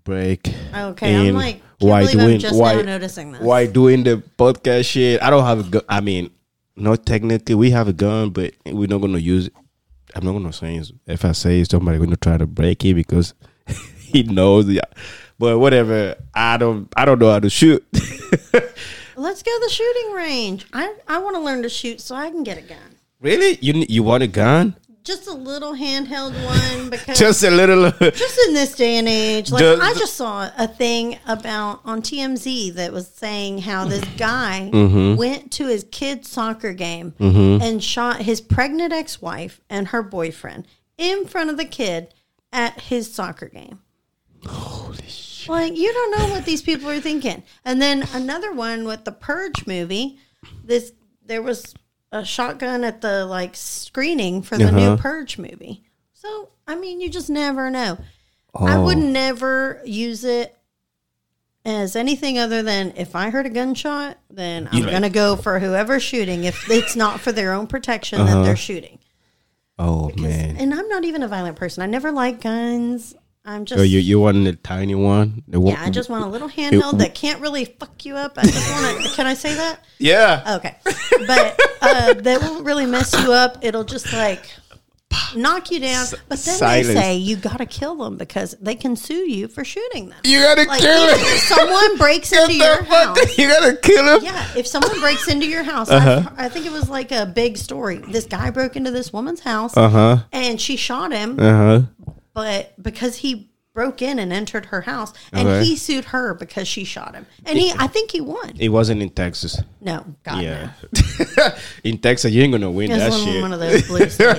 [0.04, 0.48] break.
[0.74, 3.42] Okay, I'm like, why doing why noticing this.
[3.42, 5.22] why doing the podcast shit.
[5.22, 5.82] I don't have a gun.
[5.88, 6.32] I mean,
[6.76, 9.54] not technically we have a gun, but we're not gonna use it.
[10.16, 10.92] I'm not gonna say it.
[11.06, 13.34] if I say it, somebody gonna try to break it because
[14.00, 14.68] he knows.
[14.68, 14.82] Yeah.
[15.38, 16.16] But whatever.
[16.34, 16.92] I don't.
[16.98, 17.86] I don't know how to shoot.
[19.16, 20.66] Let's go to the shooting range.
[20.74, 22.98] I I want to learn to shoot so I can get a gun.
[23.20, 23.58] really?
[23.62, 24.76] You you want a gun?
[25.08, 27.90] Just a little handheld one because Just a little.
[28.12, 32.74] just in this day and age, like I just saw a thing about on TMZ
[32.74, 35.16] that was saying how this guy Mm-hmm.
[35.16, 41.26] went to his kid's soccer game and shot his pregnant ex-wife and her boyfriend in
[41.26, 42.14] front of the kid
[42.52, 43.80] at his soccer game.
[44.46, 45.48] Holy shit.
[45.48, 47.44] Like you don't know what these people are thinking.
[47.64, 50.18] And then another one with the Purge movie.
[50.66, 50.92] This
[51.26, 51.74] there was
[52.12, 54.98] a shotgun at the like screening for the new Uh-huh.
[55.02, 55.84] Purge movie.
[56.14, 57.98] So I mean, you just never know.
[58.56, 58.84] I Oh.
[58.86, 60.58] would never use it
[61.66, 65.60] as anything other than if I heard a gunshot, then I'm like- gonna go for
[65.60, 66.44] whoever's shooting.
[66.46, 68.34] If it's not for their own protection, Uh-huh.
[68.36, 69.00] then they're shooting.
[69.78, 70.56] Oh 'Cause- man.
[70.58, 71.84] And I'm not even a violent person.
[71.84, 73.16] I never like guns.
[73.48, 75.42] I'm just Oh, you you want the tiny one?
[75.48, 78.38] Yeah, I just want a little handheld that can't really fuck you up.
[78.38, 79.10] I just want to.
[79.16, 79.80] Can I say that?
[80.00, 80.58] yeah.
[80.58, 80.76] Okay,
[81.26, 83.60] but uh, that won't really mess you up.
[83.62, 84.46] It'll just like
[85.36, 86.06] knock you down.
[86.28, 86.88] But then silence.
[86.88, 90.20] they say you got to kill them because they can sue you for shooting them.
[90.26, 91.16] You gotta Like kill them.
[91.18, 93.18] if someone breaks into your house.
[93.38, 94.26] You gotta kill him.
[94.26, 96.30] Yeah, if someone breaks into your house, Uh-huh.
[96.38, 97.98] I, I think it was like a big story.
[98.10, 100.18] This guy broke into this woman's house Uh huh.
[100.34, 101.82] and she shot him, Uh huh.
[102.38, 105.64] But because he broke in and entered her house, and Okay.
[105.66, 108.54] he sued her because she shot him, and he, I think he won.
[108.60, 109.60] It wasn't in Texas.
[109.82, 110.70] No, God, Yeah.
[111.38, 111.50] no.
[111.84, 113.42] in Texas, you ain't gonna win that one, shit.
[113.42, 114.36] one of those blue states.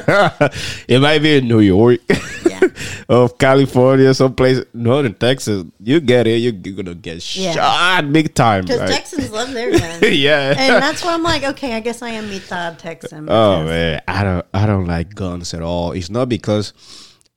[0.88, 2.00] it might be in New York,
[2.48, 2.60] Yeah.
[3.08, 4.58] of California, someplace.
[4.74, 7.52] No, in Texas, you get it, you're gonna get Yeah.
[7.52, 8.62] shot big time.
[8.64, 8.90] Because right?
[8.90, 10.02] Texans love their guns.
[10.02, 10.54] yeah.
[10.58, 13.28] And that's why I'm like, okay, I guess I am mitad Texan.
[13.30, 15.92] Oh because- man, I don't I don't like guns at all.
[15.92, 16.72] It's not because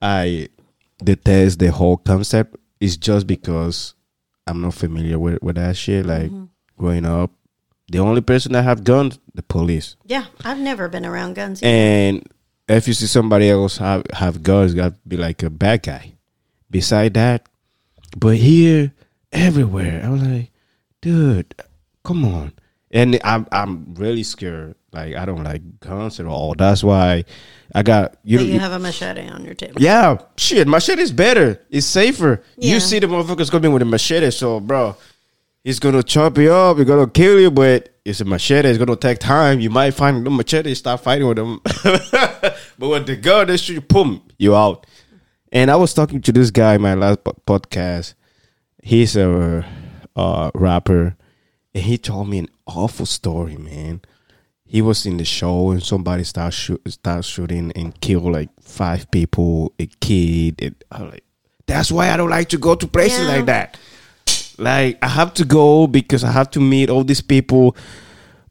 [0.02, 0.48] I
[1.02, 2.56] detest the whole concept.
[2.80, 3.94] It's just because
[4.46, 6.04] I'm not familiar with, with that shit.
[6.04, 6.44] Like Mm-hmm.
[6.76, 7.30] growing up,
[7.90, 9.96] the only person that have guns, the police.
[10.04, 11.62] Yeah, I've never been around guns.
[11.62, 11.70] either.
[11.72, 12.28] And
[12.68, 16.14] if you see somebody else have have guns, got to be like a bad guy.
[16.70, 17.46] Beside that,
[18.16, 18.92] but here,
[19.30, 20.50] everywhere, I'm like,
[21.02, 21.54] dude,
[22.02, 22.52] come on.
[22.92, 24.74] And I'm I'm really scared.
[24.92, 26.54] Like I don't like guns at all.
[26.54, 27.24] That's why
[27.74, 28.40] I got you.
[28.40, 29.80] You have a machete on your table.
[29.80, 30.68] yeah, shit.
[30.68, 31.60] Machete is better.
[31.70, 32.42] It's safer.
[32.56, 32.74] Yeah.
[32.74, 34.96] You see the motherfuckers coming with a machete, so bro,
[35.64, 36.78] it's gonna chop you up.
[36.78, 38.68] It's gonna kill you, but it's a machete.
[38.68, 39.60] It's gonna take time.
[39.60, 40.74] You might find the machete.
[40.74, 41.60] Start fighting with them.
[42.78, 43.80] but with the gun, they shoot you.
[43.80, 44.86] Boom, you out.
[45.52, 48.14] And I was talking to this guy in my last podcast.
[48.82, 49.64] He's a
[50.16, 51.16] uh, rapper,
[51.74, 54.00] and he told me an awful story, man.
[54.64, 59.10] He was in the show, and somebody start shoot, start shooting and kill like five
[59.10, 60.60] people, a kid.
[60.62, 61.24] And I'm like,
[61.66, 63.36] that's why I don't like to go to places Yeah.
[63.36, 63.78] like that.
[64.58, 67.76] Like I have to go because I have to meet all these people.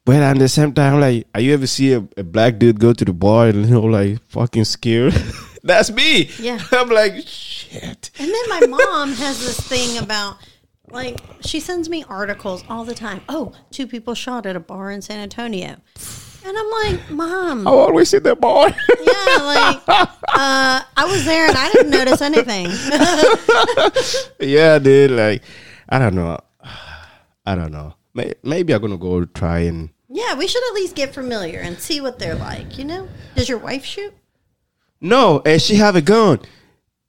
[0.04, 2.92] But at the same time, like, are you ever see a, a black dude go
[2.92, 5.12] to the bar and you know, like, fucking scared?
[5.62, 6.28] That's me.
[6.40, 6.58] Yeah.
[6.72, 8.10] I'm like, shit.
[8.18, 10.38] And then my mom has this thing about
[10.92, 13.22] like she sends me articles all the time.
[13.28, 15.76] Oh, two people shot at a bar in San Antonio.
[16.44, 18.68] And I'm like, Mom, I always see that bar.
[18.68, 22.66] yeah, like uh, I was there and I didn't notice anything.
[24.40, 25.12] yeah, dude.
[25.12, 25.42] Like,
[25.88, 26.38] I don't know.
[27.46, 27.94] I don't know.
[28.42, 29.90] Maybe I'm gonna go try and.
[30.08, 33.08] yeah, we should at least get familiar and see what they're like, you know?
[33.34, 34.12] Does your wife shoot?
[35.00, 36.40] No, and she have a gun.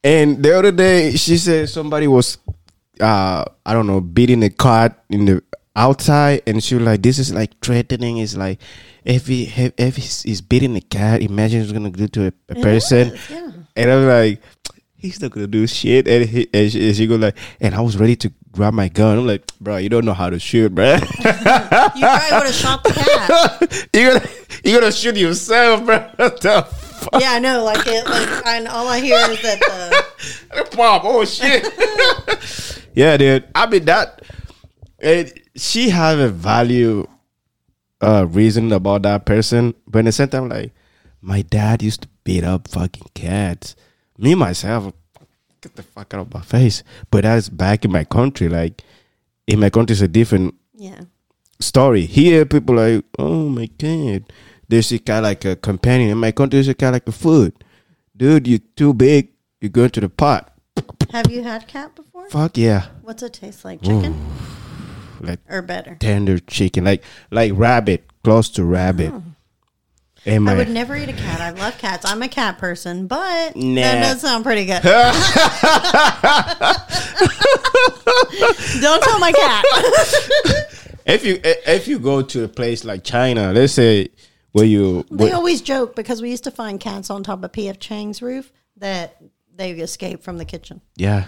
[0.04, 2.38] And the other day, she said somebody was,
[3.00, 5.44] uh, I don't know, beating a cat in the
[5.76, 8.60] outside, and she was like, "This is like threatening." It's like
[9.04, 12.56] if he if, if he's, beating a cat, imagine he's gonna do to a, a
[12.56, 13.12] person.
[13.12, 13.52] is, yeah.
[13.76, 14.42] And I'm like,
[14.96, 16.08] he's not gonna do shit.
[16.08, 18.88] And, he, and, she, and she go like, and I was ready to grab my
[18.88, 19.20] gun.
[19.20, 20.98] I'm like, bro, you don't know how to shoot, bro.
[21.96, 23.88] You probably would have shot the cat.
[23.94, 24.28] you gonna
[24.64, 26.10] you gonna shoot yourself, bro.
[27.04, 27.22] What the fuck?
[27.22, 27.64] Yeah, I know.
[27.64, 28.06] Like it.
[28.06, 31.68] Like and all I hear is that the Pop, oh shit.
[32.94, 33.46] yeah, dude.
[33.56, 34.22] I mean that
[35.00, 37.08] it, she have a value
[38.02, 40.74] uh reason about that person, but in the same time, like
[41.22, 43.76] my dad used to beat up fucking cats.
[44.18, 44.94] Me myself,
[45.62, 46.84] get the fuck out of my face.
[47.12, 48.50] But that's back in my country.
[48.50, 48.84] Like
[49.48, 51.02] in my country, it's a different yeah.
[51.60, 52.06] story.
[52.06, 54.32] Here, people like, oh my god,
[54.74, 56.10] there's a guy like a companion.
[56.10, 57.54] In my country, there's a guy like a food.
[58.18, 59.30] Dude, you're too big.
[59.62, 60.52] You go into the pot.
[61.12, 62.28] Have you had cat before?
[62.30, 63.82] Fuck yeah, What's it taste like?
[63.82, 64.20] Chicken
[65.22, 65.96] like or better?
[66.00, 69.12] tender chicken, like like rabbit, close to rabbit.
[69.14, 69.24] Oh.
[70.26, 71.42] I my would never eat a cat.
[71.42, 72.06] I love cats.
[72.06, 73.82] I'm a cat person, but Nah.
[73.82, 74.82] that does sound pretty good.
[78.82, 79.66] Don't tell my cat.
[81.06, 84.08] if you if you go to a place like China, let's say
[84.54, 87.52] where you they where- always joke because we used to find cats on top of
[87.52, 87.78] P.F.
[87.80, 89.18] Chang's roof that
[89.56, 90.82] they escaped from the kitchen.
[90.96, 91.26] Yeah.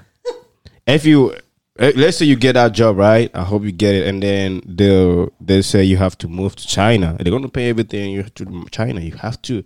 [0.88, 1.36] if you
[1.78, 3.30] eh, let's say you get that job, right?
[3.36, 6.68] I hope you get it, and then they'll they say you have to move to
[6.68, 7.18] China.
[7.20, 8.12] They're gonna pay everything.
[8.12, 9.02] You have to China.
[9.02, 9.64] You have to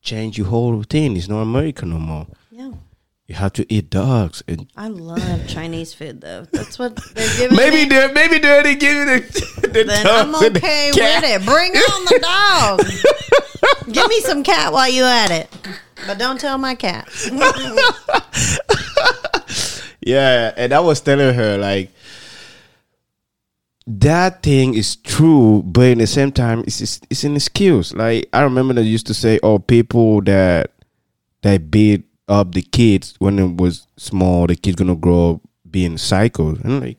[0.00, 1.16] change your whole routine.
[1.16, 2.26] It's not America no more.
[3.26, 4.42] You have to eat dogs.
[4.46, 6.44] And I love Chinese food though.
[6.52, 8.12] That's what they're giving maybe me.
[8.12, 10.08] maybe they already give you the, the Then dogs
[10.42, 11.22] I'm okay cat.
[11.22, 11.44] with it.
[11.46, 13.92] Bring on the dog.
[13.94, 15.48] Give me some cat while you at it.
[16.06, 17.08] But don't tell my cat.
[20.06, 21.90] Yeah, and I was telling her like
[23.86, 27.94] that thing is true, but in the same time, it's it's, it's an excuse.
[27.94, 30.72] Like I remember they used to say, "Oh, people that
[31.40, 35.98] that beat up the kids when it was small, the kid's gonna grow up being
[35.98, 36.98] psycho." And like,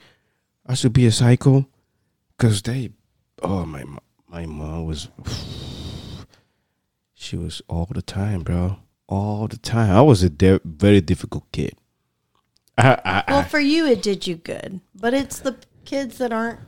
[0.65, 1.67] I should be a psycho
[2.37, 2.91] because they.
[3.41, 3.83] Oh my
[4.27, 5.09] my mom was.
[7.17, 8.77] She was all the time, bro.
[9.07, 9.89] All the time.
[9.95, 11.73] I was a de- very difficult kid.
[12.77, 14.79] I, I, Well, I, for you, it did you good.
[14.93, 16.59] But it's the kids that aren't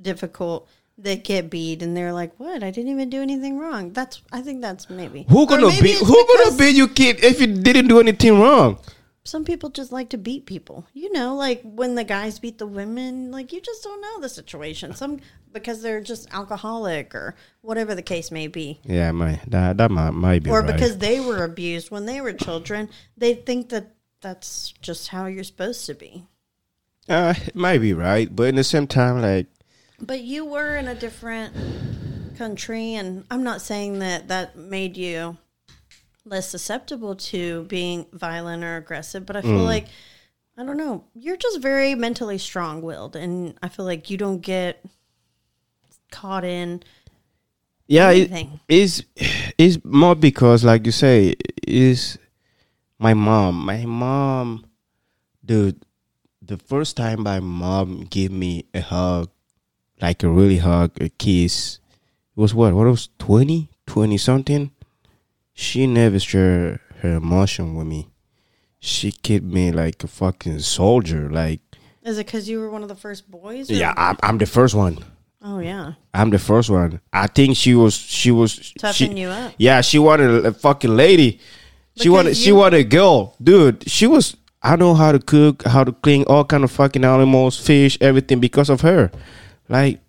[0.00, 0.68] difficult
[1.02, 2.62] that get beat, and they're like, "What?
[2.62, 4.22] I didn't even do anything wrong." That's.
[4.32, 5.26] I think that's maybe.
[5.28, 8.00] who gonna maybe be it's who gonna because be you kid if you didn't do
[8.00, 8.78] anything wrong?
[9.24, 10.84] Some people just like to beat people.
[10.94, 14.28] You know, like when the guys beat the women, like you just don't know the
[14.28, 14.94] situation.
[14.94, 15.20] Some
[15.52, 18.80] because they're just alcoholic or whatever the case may be.
[18.84, 20.72] Yeah, my that that might, might be or right.
[20.72, 25.44] because they were abused when they were children, they think that that's just how you're
[25.44, 26.26] supposed to be.
[27.08, 29.46] uh, it might be right, but in the same time, like
[30.02, 31.54] But you were in a different
[32.36, 35.36] country, and I'm not saying that that made you
[36.24, 39.64] less susceptible to being violent or aggressive, but I feel mm.
[39.64, 39.86] like,
[40.58, 44.40] I don't know, you're just very mentally strong willed, and I feel like you don't
[44.40, 44.84] get
[46.10, 46.82] caught in
[47.92, 49.02] yeah, it, it's
[49.58, 51.34] it's more because like you say
[51.66, 52.18] is
[52.98, 53.66] my mom.
[53.66, 54.64] My mom,
[55.44, 55.84] dude.
[56.40, 59.28] The first time my mom gave me a hug,
[60.02, 61.78] like a really hug, a kiss,
[62.36, 62.74] it was what?
[62.74, 63.70] What was 20?
[63.86, 64.70] 20 something?
[65.54, 68.08] She never shared her emotion with me.
[68.80, 71.30] She kept me like a fucking soldier.
[71.30, 71.60] Like,
[72.02, 73.70] Is it because you were one of the first boys?
[73.70, 74.98] or- yeah, I'm, I'm the first one.
[75.44, 75.94] Oh, yeah.
[76.14, 77.00] I'm the first one.
[77.12, 79.52] I think she was she was Toughen she, you up.
[79.58, 81.40] Yeah, she wanted a fucking lady.
[81.96, 83.88] She Because wanted she wanted a girl, dude.
[83.90, 84.36] She was.
[84.62, 88.38] I know how to cook, how to clean all kind of fucking animals, fish, everything
[88.38, 89.10] because of her.
[89.72, 90.00] Like,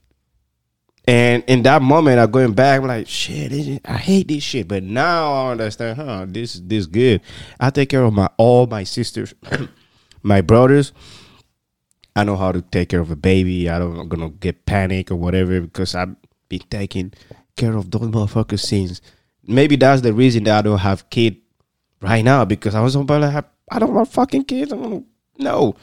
[1.08, 2.82] and in that moment, I'm going back.
[2.82, 4.68] I'm like, shit, is- I hate this shit.
[4.68, 5.98] But now I understand.
[5.98, 7.22] Huh, this this good.
[7.62, 9.34] I take care of my all my sisters,
[10.22, 10.92] my brothers.
[12.14, 13.70] I know how to take care of a baby.
[13.70, 16.14] I don't I'm gonna get panic or whatever because I've
[16.50, 17.14] been taking
[17.56, 19.00] care of those motherfuckers since.
[19.48, 21.38] Maybe that's the reason that I don't have kid
[22.02, 23.46] right now because I was about to have.
[23.72, 24.74] I don't want fucking kids.
[24.74, 25.06] I don't
[25.38, 25.76] no.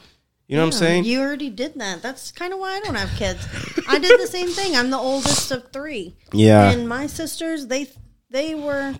[0.51, 1.05] You know what I'm saying?
[1.05, 2.01] You already did that.
[2.01, 3.47] That's kind of why I don't have kids.
[3.87, 4.75] I did the same thing.
[4.75, 6.17] I'm the oldest of three.
[6.33, 6.71] yeah.
[6.71, 7.87] And my sisters, they
[8.29, 8.95] they were,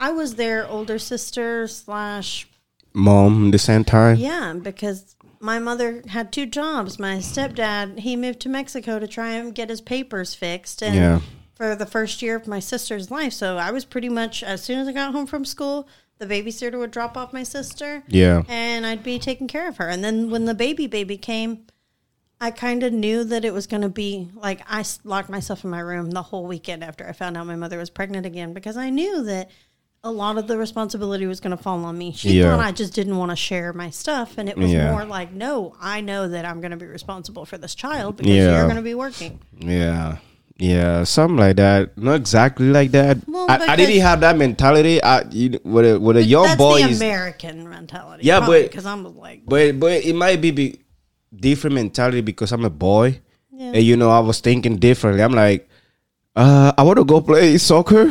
[0.00, 2.48] I was their older sister slash
[2.94, 4.16] Mom, the same time.
[4.16, 6.98] yeah, because my mother had two jobs.
[6.98, 11.20] My stepdad he moved to Mexico to try and get his papers fixed, and Yeah.
[11.54, 14.78] for the first year of my sister's life, so I was pretty much as soon
[14.78, 15.86] as I got home from school,
[16.18, 18.42] the babysitter would drop off my sister, Yeah.
[18.48, 19.88] and I'd be taking care of her.
[19.88, 21.66] And then when the baby baby came,
[22.40, 25.70] I kind of knew that it was going to be like I locked myself in
[25.70, 28.76] my room the whole weekend after I found out my mother was pregnant again because
[28.76, 29.50] I knew that
[30.04, 32.12] a lot of the responsibility was going to fall on me.
[32.12, 32.50] She Yeah.
[32.56, 34.90] thought I just didn't want to share my stuff, and it was Yeah.
[34.92, 38.32] more like, no, I know that I'm going to be responsible for this child because
[38.32, 38.52] Yeah.
[38.58, 39.40] you're going to be working.
[39.58, 40.18] Yeah.
[40.58, 41.98] Yeah, something like that.
[41.98, 43.18] Not exactly like that.
[43.28, 45.02] Well, I, I didn't have that mentality.
[45.02, 48.24] I, you, with a with a young boy, the American mentality.
[48.24, 50.80] Yeah, but- because I'm like, but but it might be, be
[51.34, 53.20] different mentality because I'm a boy,
[53.52, 53.72] Yeah.
[53.74, 55.22] and you know I was thinking differently.
[55.22, 55.68] I'm like,
[56.34, 58.06] uh, I want to go play soccer.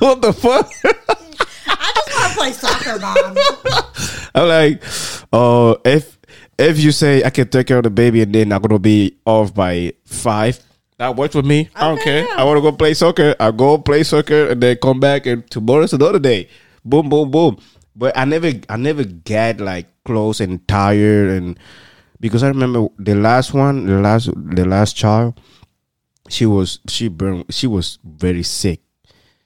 [0.00, 0.70] what the fuck?
[1.68, 3.36] I just want to play soccer, mom.
[4.34, 4.82] I'm like,
[5.32, 6.15] oh, if
[6.58, 9.18] if you say I can take care of the baby and then I'm gonna be
[9.24, 10.60] off by five,
[10.98, 11.68] that works with me.
[11.74, 12.24] I don't care.
[12.24, 12.34] yeah.
[12.36, 13.34] I want to go play soccer.
[13.38, 16.48] I go play soccer and then come back and tomorrow's another day.
[16.84, 17.58] Boom, boom, boom.
[17.94, 21.58] But I never, I never get like close and tired and
[22.18, 25.38] because I remember the last one, the last, the last child,
[26.30, 28.80] she was she burned, she was very sick.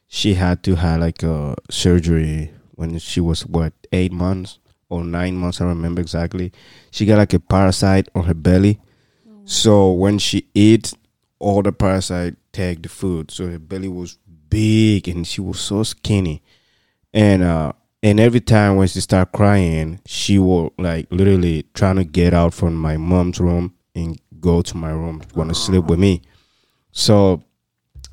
[0.07, 4.60] She had to have like a surgery when she was what eight months
[4.91, 5.61] or nine months.
[5.61, 6.53] I remember exactly.
[6.91, 8.80] She got like a parasite on her belly.
[9.45, 10.95] So when she eats,
[11.38, 13.30] all the parasite take the food.
[13.30, 14.18] So her belly was
[14.49, 16.43] big and she was so skinny.
[17.14, 17.72] And uh
[18.03, 22.55] and every time when she start crying, she will like literally trying to get out
[22.55, 26.22] from my mom's room and go to my room, want to sleep with me.
[26.93, 27.43] So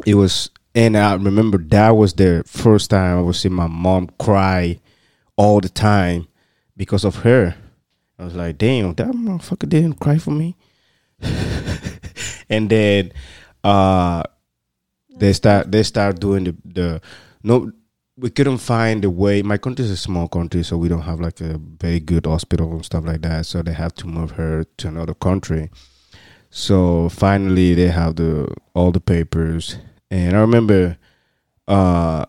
[0.05, 4.09] it was and I remember that was the first time I was seeing my mom
[4.19, 4.80] cry
[5.36, 6.28] all the time
[6.78, 7.55] because of her.
[8.17, 10.55] I was like, damn, that motherfucker didn't cry for me.
[12.49, 13.11] and then
[13.63, 14.23] uh
[15.17, 17.01] they start they start doing the the
[17.43, 17.71] no
[18.17, 21.19] we couldn't find the way my country is a small country so we don't have
[21.19, 24.63] like a very good hospital and stuff like that so they have to move her
[24.78, 25.69] to another country
[26.49, 29.78] so finally they have the all the papers
[30.11, 30.97] and i remember
[31.67, 32.25] uh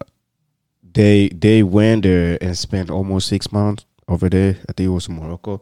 [0.83, 4.57] they they went there and spent almost six months over there.
[4.69, 5.61] I think it was morocco.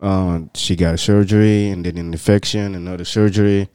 [0.00, 3.68] Um she got surgery and then an infection another surgery.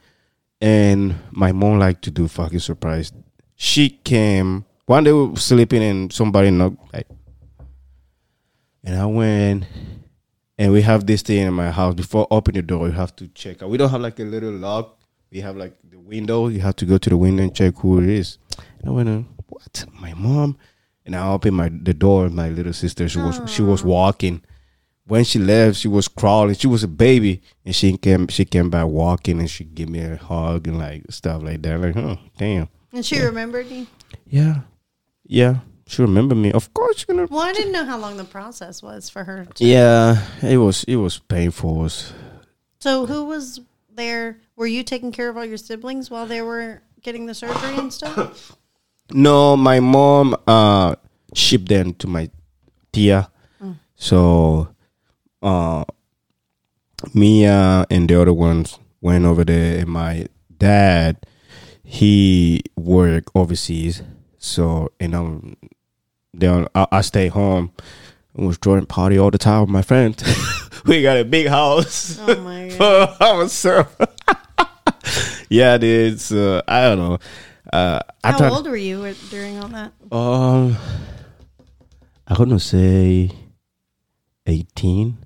[0.61, 3.11] And my mom liked to do fucking surprise.
[3.55, 7.07] She came one day we were sleeping and somebody knocked like
[8.85, 9.65] and i went
[10.57, 11.95] and we have this thing in my house.
[11.95, 14.99] Before opening the door you have to check we don't have like a little lock.
[15.31, 16.47] We have like the window.
[16.47, 18.37] You have to go to the window and check who it is.
[18.79, 19.85] And i went uh, what?
[19.99, 20.57] My mom
[21.05, 23.07] and i opened my the door my little sister.
[23.09, 24.41] She was she was walking.
[25.05, 26.55] When she left she was crawling.
[26.55, 27.41] She was a baby.
[27.65, 31.03] And she came she came back walking and she gave me a hug and like
[31.09, 31.79] stuff like that.
[31.79, 32.69] Like oh damn.
[32.93, 33.87] And she remembered you.
[34.27, 34.61] yeah.
[35.25, 35.57] Yeah.
[35.85, 36.51] She remembered me.
[36.53, 39.45] Of course she gonna Well, I didn't know how long the process was for her.
[39.55, 41.79] To, yeah it was it was painful.
[41.79, 42.13] It was
[42.79, 43.59] So who was
[43.93, 44.39] there?
[44.55, 47.91] Were you taking care of all your siblings while they were getting the surgery and
[47.93, 48.55] stuff?
[49.13, 50.95] No, my mom uh
[51.33, 52.29] shipped them to my
[52.91, 53.29] tia.
[53.95, 54.69] So
[55.41, 55.85] uh
[57.13, 60.25] Mia and the other ones went over there and my
[60.57, 61.17] dad
[61.83, 64.01] he worked overseas.
[64.37, 65.57] So and um
[66.33, 67.71] then I, I stay home
[68.35, 70.23] and was throwing party all the time with my friends.
[70.85, 72.17] we got a big house.
[72.19, 73.17] Oh my god!
[73.17, 73.95] for ourselves.
[75.49, 76.19] yeah, dude.
[76.19, 77.19] So I don't know.
[77.73, 79.93] Uh, How old were you during all that?
[80.11, 80.77] Um,
[82.27, 83.31] I'm gonna say
[84.45, 85.17] eighteen.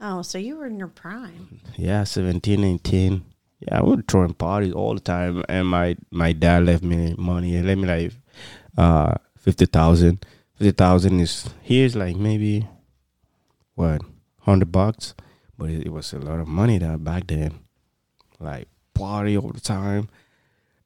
[0.00, 1.60] Oh, so you were in your prime.
[1.76, 3.24] Yeah, 17, 18.
[3.60, 7.52] Yeah, I was throwing parties all the time, and my my dad left me money.
[7.52, 8.12] He left me like
[8.76, 10.26] uh fifty thousand.
[10.56, 12.66] Fifty thousand is here's like maybe
[13.76, 14.02] what
[14.40, 15.14] hundred bucks,
[15.56, 17.60] but it, it was a lot of money that back then.
[18.40, 20.08] Like party all the time,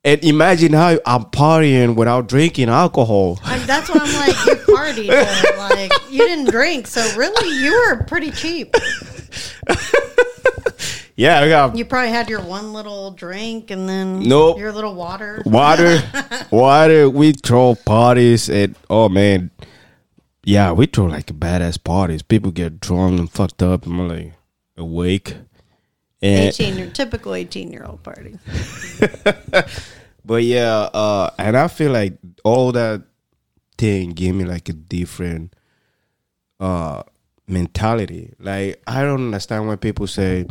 [0.07, 3.39] and imagine how I'm partying without drinking alcohol.
[3.45, 8.05] I, that's why I'm like, you partied, like you didn't drink, so really you were
[8.05, 8.75] pretty cheap.
[11.19, 14.59] Yeah, I got You probably had your one little drink and then Nope.
[14.59, 15.43] your little water.
[15.47, 15.99] water,
[16.51, 17.09] water.
[17.09, 19.51] We throw parties and oh man,
[20.45, 22.21] yeah, we throw like badass parties.
[22.21, 24.33] People get drunk and fucked up, and we're like
[24.77, 25.37] awake.
[26.21, 28.39] And Eighteen, your typical eighteen-year-old party.
[30.27, 33.03] but yeah, uh, and I feel like all that
[33.79, 35.55] thing gave me like a different
[36.59, 37.03] uh
[37.47, 38.35] mentality.
[38.41, 40.47] Like I don't understand when people say,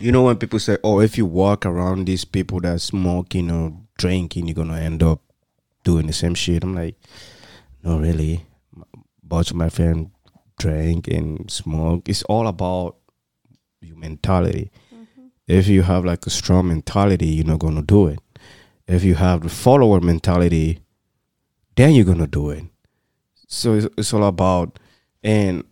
[0.00, 3.74] you know, when people say, "Oh, if you walk around these people that smoking or
[3.98, 5.20] drinking, you're gonna end up
[5.84, 6.96] doing the same shit." I'm like,
[7.84, 8.46] no, really.
[9.22, 10.08] Bunch of my friends
[10.58, 12.08] drink and smoke.
[12.08, 12.96] It's all about
[13.80, 14.70] your mentality.
[15.46, 18.20] If you have like a strong mentality, you're not gonna do it.
[18.90, 20.80] If you have the follower mentality,
[21.76, 22.64] then you're gonna do it.
[23.46, 24.78] So it's, it's all about,
[25.22, 25.64] and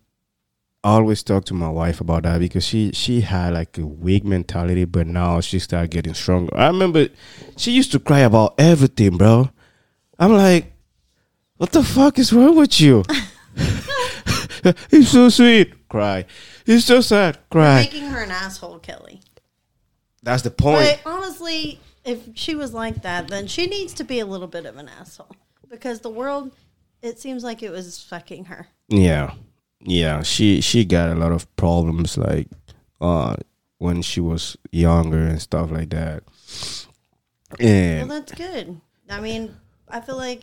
[0.84, 4.24] I always talk to my wife about that because she she had like a weak
[4.24, 6.56] mentality, but now she started getting stronger.
[6.56, 7.08] I remember
[7.56, 9.50] she used to cry about everything, bro.
[10.18, 10.72] I'm like,
[11.56, 13.02] what the fuck is wrong with you?
[14.90, 16.24] He's so sweet, cry.
[16.64, 17.82] He's so sad, cry.
[17.82, 19.20] Making her an asshole, Kelly.
[20.22, 21.00] That's the point.
[21.02, 24.66] But honestly, if she was like that, then she needs to be a little bit
[24.66, 25.36] of an asshole
[25.68, 26.52] because the world,
[27.02, 28.68] it seems like it was fucking her.
[28.88, 29.34] Yeah,
[29.80, 30.22] yeah.
[30.22, 32.48] She she got a lot of problems like
[33.00, 33.36] uh
[33.78, 36.24] when she was younger and stuff like that.
[37.60, 38.80] Well, And that's good.
[39.08, 39.54] I mean,
[39.88, 40.42] I feel like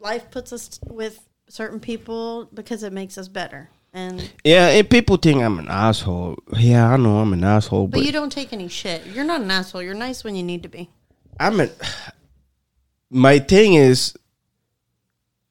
[0.00, 3.70] life puts us with certain people because it makes us better.
[3.92, 6.36] And yeah, and people think I'm an asshole.
[6.58, 9.06] Yeah, I know I'm an asshole, but but you don't take any shit.
[9.06, 9.82] You're not an asshole.
[9.82, 10.90] You're nice when you need to be.
[11.40, 11.68] I'm a.
[13.10, 14.14] My thing is,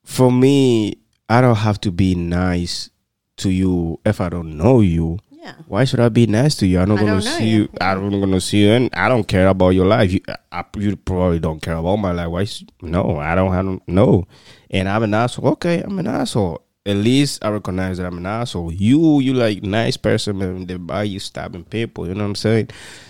[0.03, 0.97] for me,
[1.29, 2.89] I don't have to be nice
[3.37, 5.19] to you if I don't know you.
[5.31, 5.53] Yeah.
[5.67, 6.79] Why should I be nice to you?
[6.79, 7.61] I'm not I gonna don't know see you.
[7.61, 7.69] you.
[7.81, 10.11] I'm not gonna see you, and I don't care about your life.
[10.11, 10.21] You,
[10.51, 12.29] I, you probably don't care about my life.
[12.29, 12.43] Why?
[12.45, 14.27] sh- No, I don't have no.
[14.69, 15.49] And I'm an asshole.
[15.53, 16.61] Okay, I'm an asshole.
[16.85, 18.71] At least I recognize that I'm an asshole.
[18.71, 20.67] You, you like nice person, man.
[20.67, 22.07] They buy you stabbing people.
[22.07, 22.69] You know what I'm saying?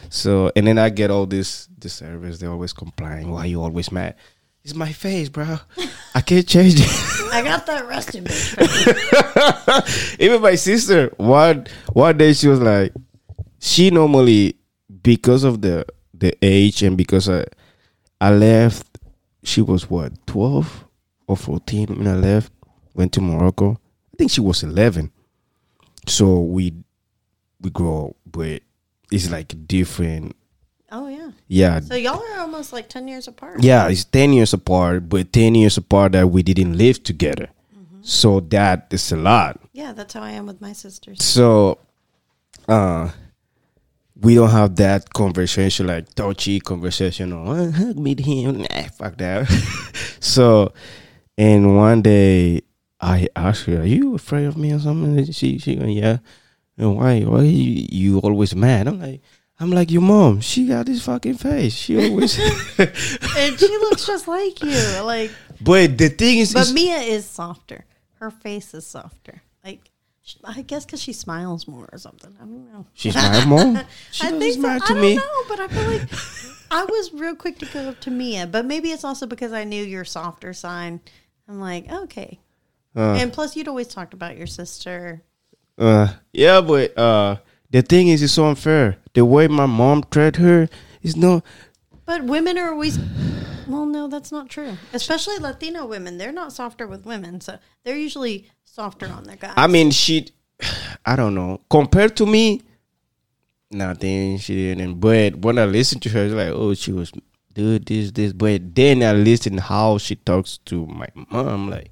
[0.09, 2.39] So, and then I get all this this service.
[2.39, 3.29] They always complain.
[3.31, 4.15] Why you always mad?
[4.63, 5.59] It's my face, bro.
[6.15, 6.89] I can't change it.
[7.31, 8.55] I got that resting bitch.
[10.19, 12.93] Even my sister, one one day she was like,
[13.59, 14.55] she normally
[15.03, 17.45] because of the the age and because I
[18.21, 18.87] I left,
[19.43, 20.85] she was what twelve
[21.27, 22.51] or fourteen when I left,
[22.95, 23.73] went to Morocco.
[24.13, 25.11] I think she was eleven.
[26.07, 26.73] So we
[27.61, 28.61] we grow up, but
[29.11, 30.35] it's like different.
[30.91, 31.31] Oh yeah.
[31.47, 33.61] Yeah, So y'all are almost like ten years apart.
[33.63, 37.49] yeah, it's 10 years apart, but 10 years apart that we didn't live together.
[38.01, 39.59] So that is a lot.
[39.73, 41.23] Yeah, that's how I am with my sisters.
[41.23, 41.79] So
[42.67, 43.09] uh
[44.21, 48.59] we don't have that conversation like touchy conversation or "Uh, hug me him.
[48.61, 49.45] Nah, fuck that.
[50.19, 50.71] so
[51.37, 52.61] and one day
[53.05, 55.17] I asked her, Are you afraid of me or something?
[55.17, 56.17] And She she went, Yeah.
[56.77, 58.87] And why why you, you always mad?
[58.87, 59.21] I'm like
[59.59, 60.41] I'm like your mom.
[60.41, 61.73] She got this fucking face.
[61.73, 62.37] She always
[62.79, 65.01] and she looks just like you.
[65.03, 65.31] Like,
[65.61, 67.85] But the thing is, but Mia is softer.
[68.19, 69.41] Her face is softer.
[69.63, 69.91] Like,
[70.43, 72.35] I guess because she smiles more or something.
[72.41, 72.85] I don't know.
[72.93, 73.83] She smiles more.
[74.11, 74.59] She I think so.
[74.61, 75.15] smile I to don't me.
[75.15, 76.09] know, but I feel like
[76.71, 78.47] I was real quick to go up to Mia.
[78.47, 80.99] But maybe it's also because I knew your softer sign.
[81.47, 82.39] I'm like, okay.
[82.95, 83.13] Uh.
[83.15, 85.21] and plus, you'd always talked about your sister.
[85.77, 87.37] Uh, yeah, but uh,
[87.69, 88.97] the thing is, it's so unfair.
[89.13, 90.69] The way my mom treated her
[91.01, 91.43] is no.
[92.05, 92.99] But women are always.
[93.67, 94.77] Well, no, that's not true.
[94.93, 96.17] Especially Latino women.
[96.17, 97.41] They're not softer with women.
[97.41, 99.53] So they're usually softer on their guys.
[99.57, 100.27] I mean, she.
[101.05, 101.61] I don't know.
[101.69, 102.61] Compared to me,
[103.71, 104.37] nothing.
[104.37, 104.99] She didn't.
[104.99, 107.11] But when I listen to her, it's like, oh, she was
[107.53, 108.33] do this, this.
[108.33, 111.69] But then I listen how she talks to my mom.
[111.69, 111.91] Like,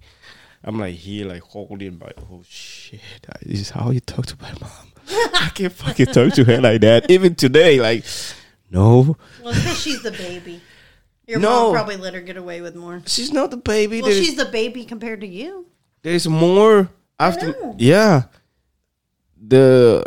[0.64, 2.12] I'm like here, like holding my.
[2.32, 3.02] Oh shit!
[3.42, 4.92] This is how you talk to my mom.
[5.10, 7.12] I can't fucking talk to her like that.
[7.12, 8.06] Even today, like,
[8.72, 10.62] no, Well, because she's the baby.
[11.28, 11.50] Your No.
[11.68, 13.02] mom probably let her get away with more.
[13.06, 14.02] she's not the baby.
[14.02, 15.68] Well, There's- she's the baby compared to you.
[16.02, 16.90] there's more
[17.20, 18.24] after yeah
[19.42, 20.04] the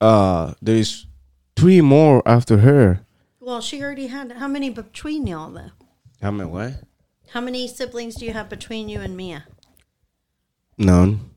[0.00, 1.06] uh there's
[1.56, 3.00] three more after her
[3.40, 4.32] Well, she already had.
[4.32, 5.70] How many between y'all, though?
[6.22, 6.74] how many what
[7.32, 9.44] How many siblings do you have between you and Mia?
[10.78, 11.30] none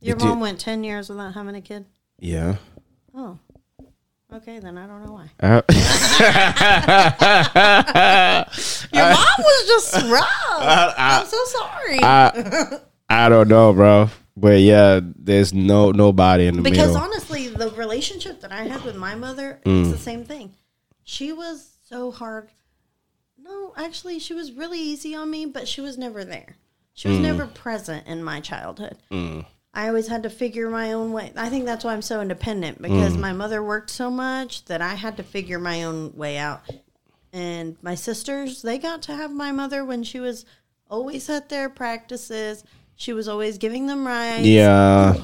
[0.00, 1.86] Your mom went 10 years without having a kid?
[2.18, 2.56] yeah
[3.14, 3.38] Oh.
[4.32, 5.30] Okay, then I don't know why.
[5.40, 5.62] Uh,
[8.92, 10.94] Your mom was just rough.
[10.98, 11.98] I'm so sorry.
[12.02, 12.78] I,
[13.08, 16.72] I don't know bro but yeah there's no nobody in the middle.
[16.72, 19.82] because middle honestly, the relationship that I had with my mother Mm.
[19.82, 20.52] is the same thing.
[21.04, 22.48] She was so hard.
[23.46, 26.56] No, actually, she was really easy on me, but she was never there.
[26.94, 27.10] She Mm.
[27.12, 28.96] was never present in my childhood.
[29.12, 31.32] I always had to figure my own way.
[31.36, 33.20] I think that's why I'm so independent because Mm.
[33.20, 36.62] my mother worked so much that I had to figure my own way out.
[37.32, 40.46] And my sisters, they got to have my mother when she was
[40.88, 42.64] always at their practices.
[42.94, 44.46] She was always giving them rides.
[44.48, 45.14] yeah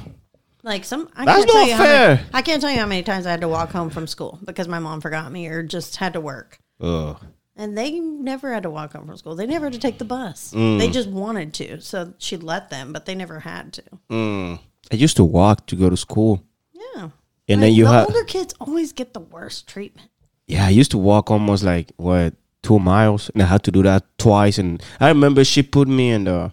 [0.62, 2.27] Like some, I That's can't tell not you how many, fair.
[2.35, 4.68] I can't tell you how many times I had to walk home from school because
[4.68, 6.59] my mom forgot me or just had to work.
[6.81, 7.16] Ugh.
[7.63, 9.37] And they never had to walk home from school.
[9.37, 10.53] They never had to take the bus.
[10.53, 10.79] Mm.
[10.81, 13.83] They just wanted to, so she let them, but they never had to.
[14.11, 14.59] Mm.
[14.93, 16.43] i used to walk to go to school
[16.73, 17.11] Yeah.
[17.49, 20.09] and then you the have older kids always get the worst treatment.
[20.53, 23.83] yeah i used to walk almost like what two miles, and I had to do
[23.83, 24.59] that twice.
[24.59, 26.53] And I remember she put me in the,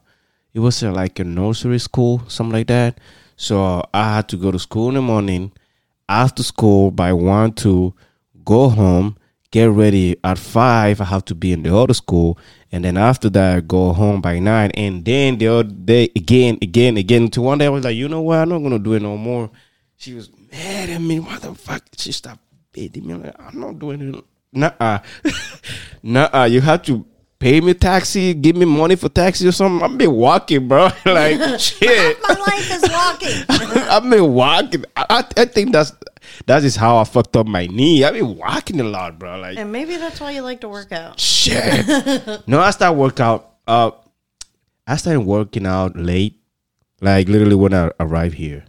[0.53, 2.99] it was uh, like a nursery school, something like that.
[3.37, 5.51] So I had to go to school in the morning,
[6.07, 7.93] after school by one to
[8.43, 9.17] go home,
[9.51, 11.01] get ready at five.
[11.01, 12.37] I have to be in the other school,
[12.71, 16.57] and then after that, I go home by nine, and then the other day again,
[16.61, 17.29] again, again.
[17.29, 18.39] To one day, I was like, you know what?
[18.39, 19.49] I'm not gonna do it no more.
[19.97, 21.19] She was mad at me.
[21.19, 21.83] What the fuck?
[21.97, 22.41] She stopped
[22.71, 23.13] beating me.
[23.13, 24.23] I'm like, I'm not doing it.
[24.51, 24.99] Nuh-uh.
[26.03, 26.45] Nuh-uh.
[26.45, 27.05] You have to
[27.39, 29.83] pay me taxi, give me money for taxi or something.
[29.83, 30.89] I've been walking, bro.
[31.05, 32.17] like shit.
[32.27, 33.45] My life is walking.
[33.89, 34.85] I've been walking.
[34.95, 35.93] I, I think that's
[36.45, 38.03] that is how I fucked up my knee.
[38.03, 39.39] I've been walking a lot, bro.
[39.39, 41.19] Like and maybe that's why you like to work out.
[41.19, 41.85] shit.
[42.47, 43.55] no, I started workout.
[43.67, 43.91] Uh,
[44.87, 46.39] I started working out late,
[47.01, 48.65] like literally when I arrived here.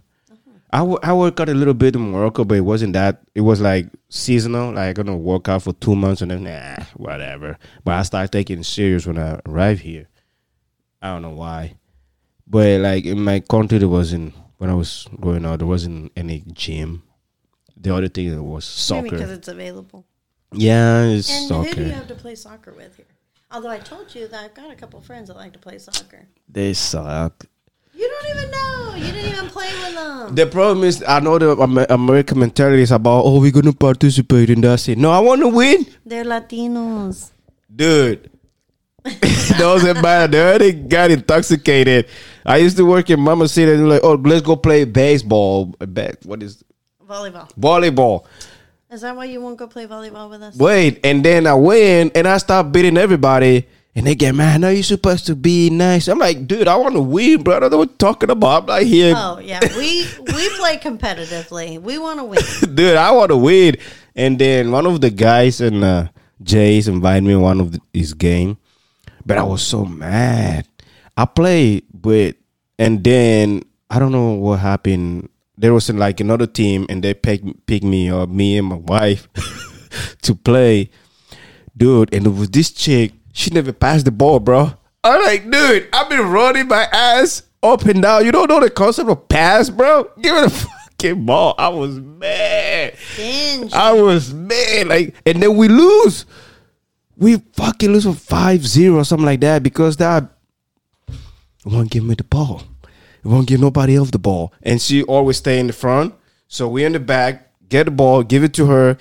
[0.73, 3.21] I, wo- I work out a little bit in Morocco, but it wasn't that.
[3.35, 4.73] It was like seasonal.
[4.73, 7.57] Like I'm gonna work out for two months and then nah, whatever.
[7.83, 10.07] But I started taking it serious when I arrived here.
[11.01, 11.75] I don't know why,
[12.47, 15.57] but like in my country, there wasn't when I was growing up.
[15.59, 17.03] There wasn't any gym.
[17.81, 20.05] The other thing was Maybe because it's available.
[20.53, 23.05] Yeah, it's And who do you have to play soccer with here?
[23.51, 26.27] Although I told you that I've got a couple friends that like to play soccer.
[26.47, 27.45] They suck.
[27.93, 28.93] You don't even know.
[28.95, 30.35] You didn't even play with them.
[30.35, 34.49] The problem is, I know the Amer- American mentality is about, oh, we're gonna participate
[34.49, 34.87] in that.
[34.87, 34.97] It.
[34.97, 37.31] No, I want to win, They're Latinos.
[37.73, 38.29] dude.
[39.57, 40.27] Doesn't matter.
[40.31, 42.05] They already got intoxicated.
[42.45, 45.73] I used to work in Mama City, and like, oh, let's go play baseball.
[45.79, 46.63] Ba- What is
[47.11, 47.51] Volleyball.
[47.59, 48.25] volleyball?
[48.89, 50.55] Is that why you won't go play volleyball with us?
[50.55, 53.67] Wait, and then I win, and I start beating everybody.
[53.93, 54.61] And they get mad.
[54.61, 56.07] No, you're supposed to be nice.
[56.07, 57.57] I'm like, dude, I want to win, bro.
[57.57, 58.61] I don't know what you're talking about.
[58.61, 61.81] I'm not here Oh yeah, we we play competitively.
[61.81, 62.41] We want to win.
[62.75, 63.75] dude, I want to win.
[64.15, 66.07] And then one of the guys in uh,
[66.41, 68.57] Jay's invited me one of the, his game,
[69.25, 70.65] but I was so mad.
[71.17, 72.37] I played, but
[72.79, 75.27] and then I don't know what happened.
[75.61, 79.27] There was like another team, and they picked picked me up, me and my wife,
[80.23, 80.89] to play,
[81.77, 82.11] dude.
[82.13, 83.13] And it was this chick.
[83.31, 84.73] She never passed the ball, bro.
[85.03, 88.25] I'm like, dude, I've been running my ass up and down.
[88.25, 90.09] You don't know the concept of pass, bro?
[90.19, 91.53] Give me the fucking ball.
[91.59, 92.95] I was mad.
[93.15, 93.71] Binge.
[93.71, 94.87] I was mad.
[94.87, 96.25] Like, and then we lose.
[97.17, 100.27] We fucking lose for 5-0 or something like that because that
[101.65, 102.63] won't give me the ball.
[103.23, 104.53] Won't give nobody else the ball.
[104.63, 106.15] And she always stay in the front.
[106.47, 108.97] So we in the back, get the ball, give it to her.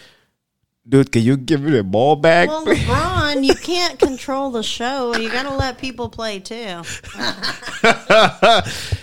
[0.88, 2.48] Dude, can you give me the ball back?
[2.48, 5.14] Well, LeBron, you can't control the show.
[5.16, 6.54] You got to let people play too.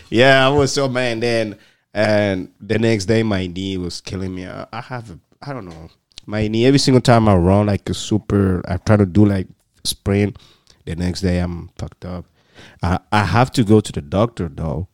[0.10, 1.22] yeah, I was so mad.
[1.22, 1.58] Then
[1.94, 4.46] and the next day, my knee was killing me.
[4.46, 5.90] I, I have, a, I don't know,
[6.26, 6.66] my knee.
[6.66, 9.48] Every single time I run like a super, I try to do like
[9.84, 10.38] sprint.
[10.86, 12.26] The next day, I'm fucked up.
[12.84, 14.88] I I have to go to the doctor though,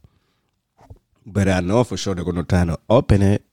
[1.25, 3.43] but I know for sure they're gonna try to open it,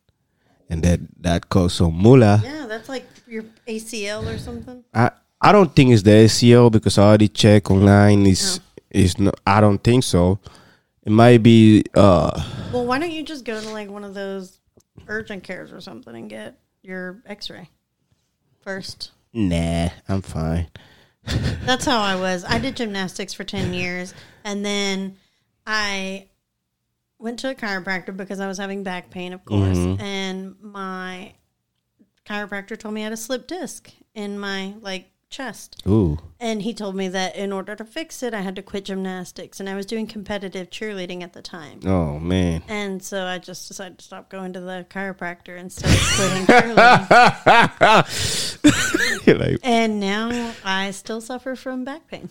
[0.69, 2.41] and that that costs some moolah.
[2.45, 4.85] Yeah, that's like your ACL or something.
[4.95, 5.11] I
[5.41, 8.27] I don't think it's the ACL because I already checked online.
[8.27, 8.61] Is
[8.91, 10.39] is no, I don't think so.
[11.05, 12.31] It might be uh
[12.73, 14.59] Well, why don't you just go to like one of those
[15.09, 17.69] urgent cares or something and get your X-ray
[18.61, 19.13] first?
[19.33, 20.69] nah, I'm fine.
[21.65, 22.45] That's how I was.
[22.45, 24.13] I did gymnastics for 10 years
[24.45, 25.17] and then
[25.67, 26.27] I
[27.21, 29.79] went to a chiropractor because I was having back pain, of course.
[29.79, 30.03] Mm-hmm.
[30.03, 31.35] And my
[32.27, 35.83] chiropractor told me I had a slip disc in my like chest.
[35.87, 36.19] Ooh.
[36.41, 39.61] And he told me that in order to fix it, I had to quit gymnastics.
[39.61, 41.81] And I was doing competitive cheerleading at the time.
[41.87, 42.63] Oh man.
[42.69, 48.61] And so I just decided to stop going to the chiropractor instead of quitting cheerleading.
[49.27, 52.29] Like, And now I still suffer from back pain.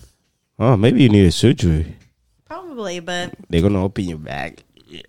[0.60, 1.96] oh, maybe you need a surgery.
[2.46, 4.64] Probably, but They're gonna open your back.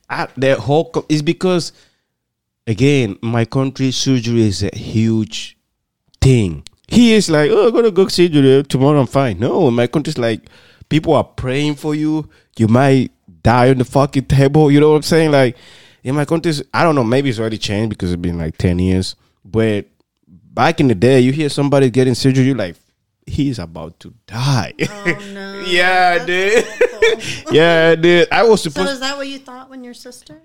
[0.09, 1.73] I, the whole co- is because,
[2.67, 5.57] again, my country surgery is a huge
[6.21, 6.65] thing.
[6.89, 9.01] He is like, oh, I'm gonna go surgery tomorrow.
[9.01, 9.39] I'm fine.
[9.39, 10.49] No, in my country's like,
[10.89, 12.29] people are praying for you.
[12.59, 13.13] You might
[13.43, 14.71] die on the fucking table.
[14.71, 15.31] You know what I'm saying?
[15.31, 15.57] Like,
[16.03, 17.05] in my country, I don't know.
[17.05, 19.15] Maybe it's already changed because it's been like ten years.
[19.45, 19.87] But
[20.27, 22.77] back in the day, you hear somebody getting surgery, you're like,
[23.27, 24.75] he's about to die.
[24.81, 25.61] oh no.
[25.67, 26.90] yeah, That's dude.
[27.51, 28.29] yeah, dude.
[28.33, 28.89] I was supposed.
[28.89, 30.41] So is that what you thought when your sister?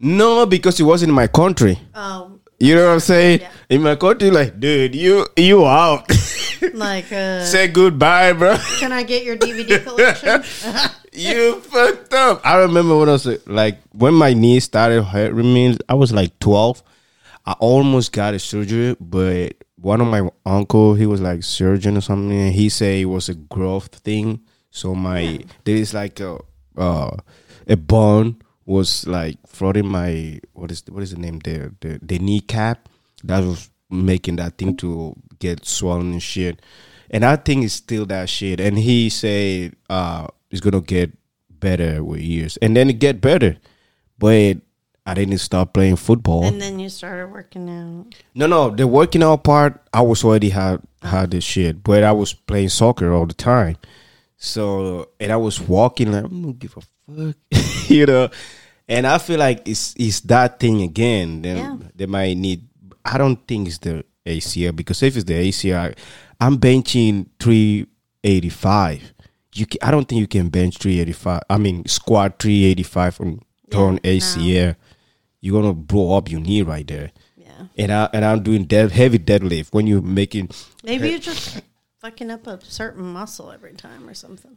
[0.00, 1.78] no because it wasn't in my country.
[1.94, 3.40] Oh, You know what I'm saying?
[3.40, 3.50] Yeah.
[3.68, 6.08] In my country, like, dude, you you out.
[6.74, 8.56] like uh, Say goodbye, bro.
[8.78, 10.42] can I get your DVD collection?
[11.12, 12.40] you fucked up.
[12.44, 15.76] I remember when I was like when my knee started hurting me.
[15.88, 16.82] I was like 12.
[17.46, 22.02] I almost got a surgery, but one of my uncle, he was like surgeon or
[22.02, 24.40] something, and he say it was a growth thing.
[24.70, 26.38] So my there is like a
[26.76, 27.16] uh,
[27.66, 32.18] a bone was like floating my what is what is the name there the the
[32.18, 32.88] kneecap
[33.24, 36.60] that was making that thing to get swollen and shit,
[37.10, 38.60] and I think it's still that shit.
[38.60, 41.16] And he say uh it's gonna get
[41.50, 43.56] better with years, and then it get better,
[44.18, 44.58] but
[45.06, 46.44] I didn't stop playing football.
[46.44, 48.14] And then you started working out.
[48.34, 52.12] No, no, the working out part, I was already had had this shit, but I
[52.12, 53.76] was playing soccer all the time.
[54.38, 57.36] So and I was walking like I don't give a fuck,
[57.90, 58.30] you know.
[58.88, 61.42] And I feel like it's it's that thing again.
[61.42, 61.76] Then Yeah.
[61.94, 62.66] they might need.
[63.04, 65.94] I don't think it's the ACL because if it's the ACL,
[66.40, 67.86] I'm benching three
[68.22, 69.12] eighty five.
[69.54, 71.42] You can, I don't think you can bench three eighty five.
[71.50, 74.18] I mean squat three eighty five from torn Yeah, no.
[74.18, 74.76] ACL.
[75.40, 77.66] You're gonna blow up your knee right there Yeah.
[77.76, 80.50] and I and I'm doing dead, heavy deadlift when you're making.
[80.84, 81.60] Maybe you're just
[82.00, 84.56] fucking up a certain muscle every time or something.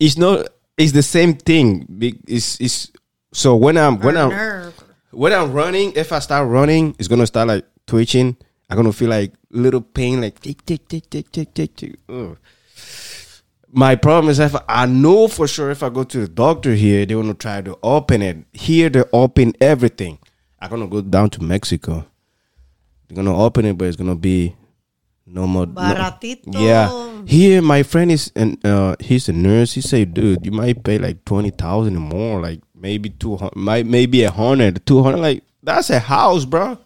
[0.00, 0.48] It's not.
[0.76, 1.86] It's the same thing.
[2.26, 2.92] It's it's.
[3.32, 4.84] So when I'm when or I'm nerve.
[5.10, 8.36] when I'm running, if I start running, it's gonna start like twitching.
[8.68, 11.96] I'm gonna feel like little pain, like tick tick tick tick tick tick tick.
[12.08, 12.38] Ugh.
[13.68, 17.04] My problem is if I know for sure if I go to the doctor here,
[17.04, 18.38] they're gonna try to open it.
[18.52, 20.18] Here they open everything.
[20.60, 22.06] I'm gonna go down to Mexico.
[23.08, 24.56] They're gonna open it, but it's gonna be
[25.26, 25.66] no more.
[25.66, 27.22] no- yeah.
[27.26, 29.72] Here, my friend is and uh, he's a nurse.
[29.74, 33.56] He said, "Dude, you might pay like twenty thousand or more, like maybe two hundred,
[33.56, 35.18] might maybe a hundred, two hundred.
[35.18, 36.78] Like that's a house, bro.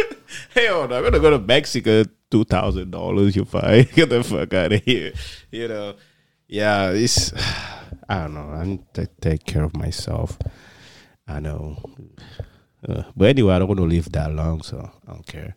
[0.54, 2.04] Hell no, I'm gonna go to Mexico.
[2.30, 3.86] Two thousand dollars, you fine.
[3.94, 5.12] Get the fuck out of here.
[5.50, 5.94] You know,
[6.48, 6.90] yeah.
[6.90, 7.30] It's
[8.08, 8.48] I don't know.
[8.48, 10.38] I need to take care of myself.
[11.28, 11.76] I know,
[12.88, 15.54] uh, but anyway, I don't want to live that long, so I don't care.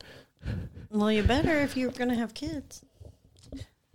[0.95, 2.81] Well, you better if you're gonna have kids.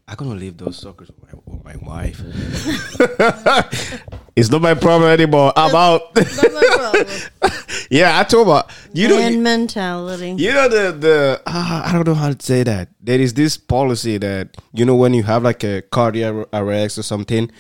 [0.07, 2.21] I'm gonna leave those suckers with my, with my wife.
[4.37, 5.51] it's not my problem anymore.
[5.57, 6.15] I'm out.
[6.15, 7.07] Not my problem.
[7.91, 8.65] yeah, I told her.
[8.93, 10.35] You know, Man you, mentality.
[10.37, 12.91] you know the the uh, I don't know how to say that.
[13.01, 17.03] There is this policy that you know when you have like a cardiac arrest or
[17.03, 17.51] something,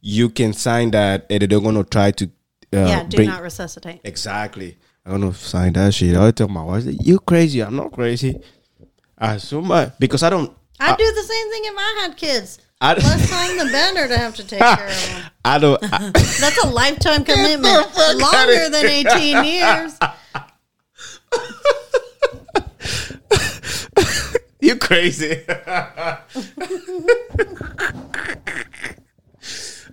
[0.00, 2.28] you can sign that, and they're gonna try to uh,
[2.70, 4.00] yeah, do bring not resuscitate.
[4.04, 4.78] exactly.
[5.04, 6.16] I'm gonna sign that shit.
[6.16, 7.60] I tell my wife, "You crazy?
[7.60, 8.40] I'm not crazy."
[9.18, 10.52] I assume I because I don't.
[10.78, 12.58] I'd do the same thing if I had kids.
[12.80, 15.30] I, Less time the better to have to take care of them.
[15.44, 15.82] I don't.
[15.82, 17.96] I, That's a lifetime commitment.
[18.18, 19.98] Longer than 18 years.
[24.58, 25.42] You crazy.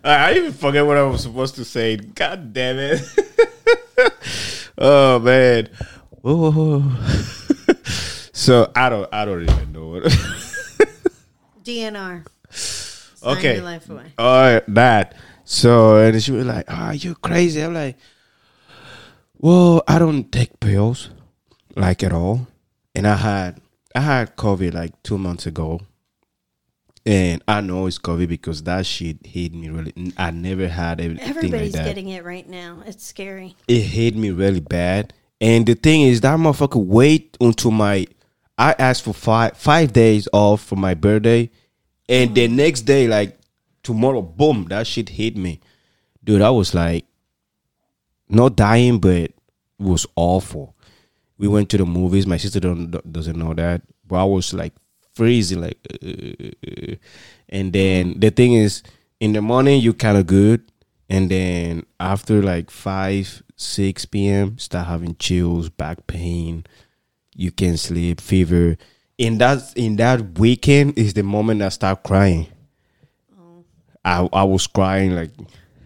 [0.04, 1.98] I even forget what I was supposed to say.
[1.98, 3.02] God damn it.
[4.80, 5.70] oh man.
[6.22, 6.82] Whoa.
[8.34, 10.04] So I don't I don't even know what
[11.64, 12.26] DNR.
[12.50, 13.56] Sign Okay.
[13.56, 14.12] your life away.
[14.18, 15.16] All right, that.
[15.46, 17.98] So and she was like, "Ah, you crazy?" I'm like,
[19.38, 21.10] "Well, I don't take pills,
[21.76, 22.48] like at all."
[22.96, 23.62] And I had
[23.96, 25.80] I had COVID like two months ago,
[27.06, 29.94] and I know it's COVID because that shit hit me really.
[30.18, 31.88] I never had anything Everybody's like that.
[31.88, 32.84] getting it right now.
[32.86, 33.56] It's scary.
[33.68, 35.14] it hit me really bad.
[35.42, 38.06] And the thing is, that motherfucker wait until my.
[38.58, 41.50] I asked for five five days off for my birthday,
[42.08, 43.40] and the next day, like
[43.82, 45.60] tomorrow, boom, that shit hit me,
[46.24, 46.42] dude.
[46.42, 47.06] I was like,
[48.30, 49.36] not dying, but it
[49.80, 50.76] was awful.
[51.38, 52.28] We went to the movies.
[52.28, 54.74] My sister don't doesn't know that, but I was like
[55.14, 56.96] freezing, like, uh, uh, uh, uh.
[57.50, 58.84] and then the thing is,
[59.20, 60.72] in the morning you kind of good,
[61.10, 64.58] and then after like five six p.m.
[64.58, 66.66] start having chills, back pain,
[67.36, 68.78] you can't sleep, fever.
[69.18, 72.48] In that in that weekend is the moment I start crying.
[74.04, 75.32] I I was crying like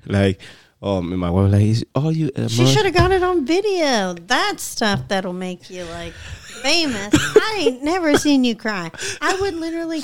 [0.05, 0.39] like
[0.81, 3.23] um and my wife was like is all you uh, She should have got it
[3.23, 4.13] on video.
[4.13, 7.13] That stuff that'll make you like famous.
[7.13, 8.91] I ain't never seen you cry.
[9.21, 10.03] I would literally.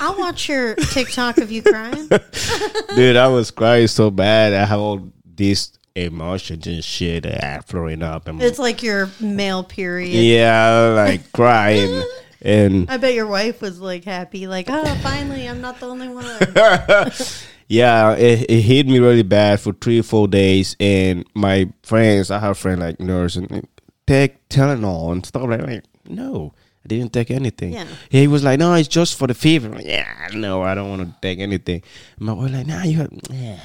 [0.00, 2.08] I'll watch your TikTok of you crying.
[2.96, 8.02] dude I was crying so bad I have all these emotions and shit uh, flowing
[8.02, 10.12] up and It's like your male period.
[10.12, 12.02] yeah like crying
[12.44, 16.08] and I bet your wife was like happy, like, oh, finally, I'm not the only
[16.08, 16.26] one.
[17.68, 20.76] yeah, it, it hit me really bad for three, or four days.
[20.78, 23.66] And my friends, I have a friend like nurse and
[24.06, 25.88] take Tylenol and stuff like that.
[26.06, 26.52] No,
[26.84, 27.72] I didn't take anything.
[27.72, 27.86] Yeah.
[28.10, 29.70] He was like, no, it's just for the fever.
[29.70, 31.82] Like, yeah, no, I don't want to take anything.
[32.18, 32.98] My wife like, nah, you.
[32.98, 33.58] Have, yeah.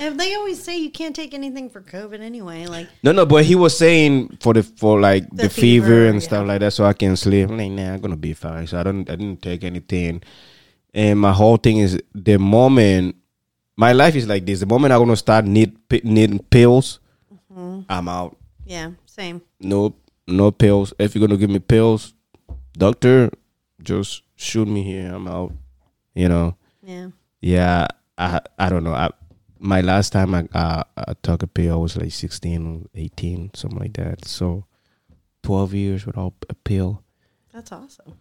[0.00, 2.66] And they always say you can't take anything for COVID anyway.
[2.66, 6.06] Like, No, no, but he was saying for the for like the, The fever, fever,
[6.06, 6.20] and yeah.
[6.28, 7.50] stuff like that, so I can sleep.
[7.50, 8.66] I'm like, nah, I'm gonna be fine.
[8.66, 10.22] So I don't, I didn't take anything.
[10.94, 13.16] And my whole thing is the moment
[13.76, 14.60] my life is like this.
[14.60, 17.00] The moment I'm gonna start need needing pills,
[17.52, 17.80] Mm-hmm.
[17.90, 18.36] I'm out.
[18.64, 19.42] yeah, same.
[19.60, 19.94] No,
[20.26, 20.94] no pills.
[20.98, 22.14] If you're gonna give me pills,
[22.76, 23.30] doctor,
[23.82, 25.12] just shoot me here.
[25.14, 25.52] I'm out.
[26.14, 26.56] You know.
[26.82, 27.08] Yeah.
[27.40, 27.88] Yeah,
[28.18, 28.94] I I don't know.
[28.94, 29.10] I,
[29.58, 33.78] my last time I, uh, I took a pill I was like 16, 18, something
[33.78, 34.26] like that.
[34.26, 34.64] So
[35.42, 37.02] 12 years without a pill.
[37.52, 38.14] That's awesome.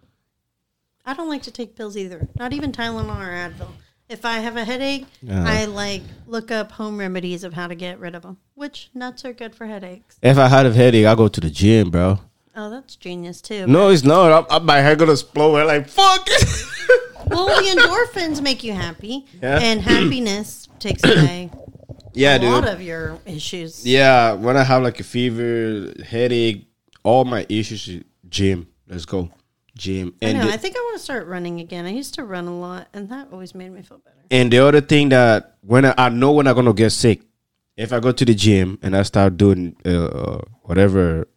[1.06, 2.28] I don't like to take pills either.
[2.36, 3.70] Not even Tylenol or Advil.
[4.08, 5.44] If I have a headache, Yeah.
[5.48, 8.38] I like look up home remedies of how to get rid of them.
[8.56, 10.18] Which nuts are good for headaches.
[10.22, 12.20] If I had a headache, I go to the gym, bro.
[12.56, 13.66] Oh, that's genius too.
[13.68, 14.52] No, it's not.
[14.52, 15.58] I, I, my head gonna explode.
[15.58, 16.66] I'm like, fuck it.
[17.28, 19.58] Well, the endorphins make you happy, Yeah.
[19.62, 21.50] and happiness takes away
[22.14, 22.50] yeah, a dude.
[22.50, 23.88] lot of your issues.
[23.88, 26.68] yeah, when I have like a fever, headache,
[27.04, 28.68] all my issues, is gym.
[28.86, 29.30] Let's go,
[29.78, 30.14] gym.
[30.22, 30.46] I know.
[30.46, 31.86] the- I think I want to start running again.
[31.86, 34.18] I used to run a lot, and that always made me feel better.
[34.30, 37.22] And the other thing that when I, I know when I'm gonna get sick,
[37.78, 41.30] if I go to the gym and I start doing uh, whatever,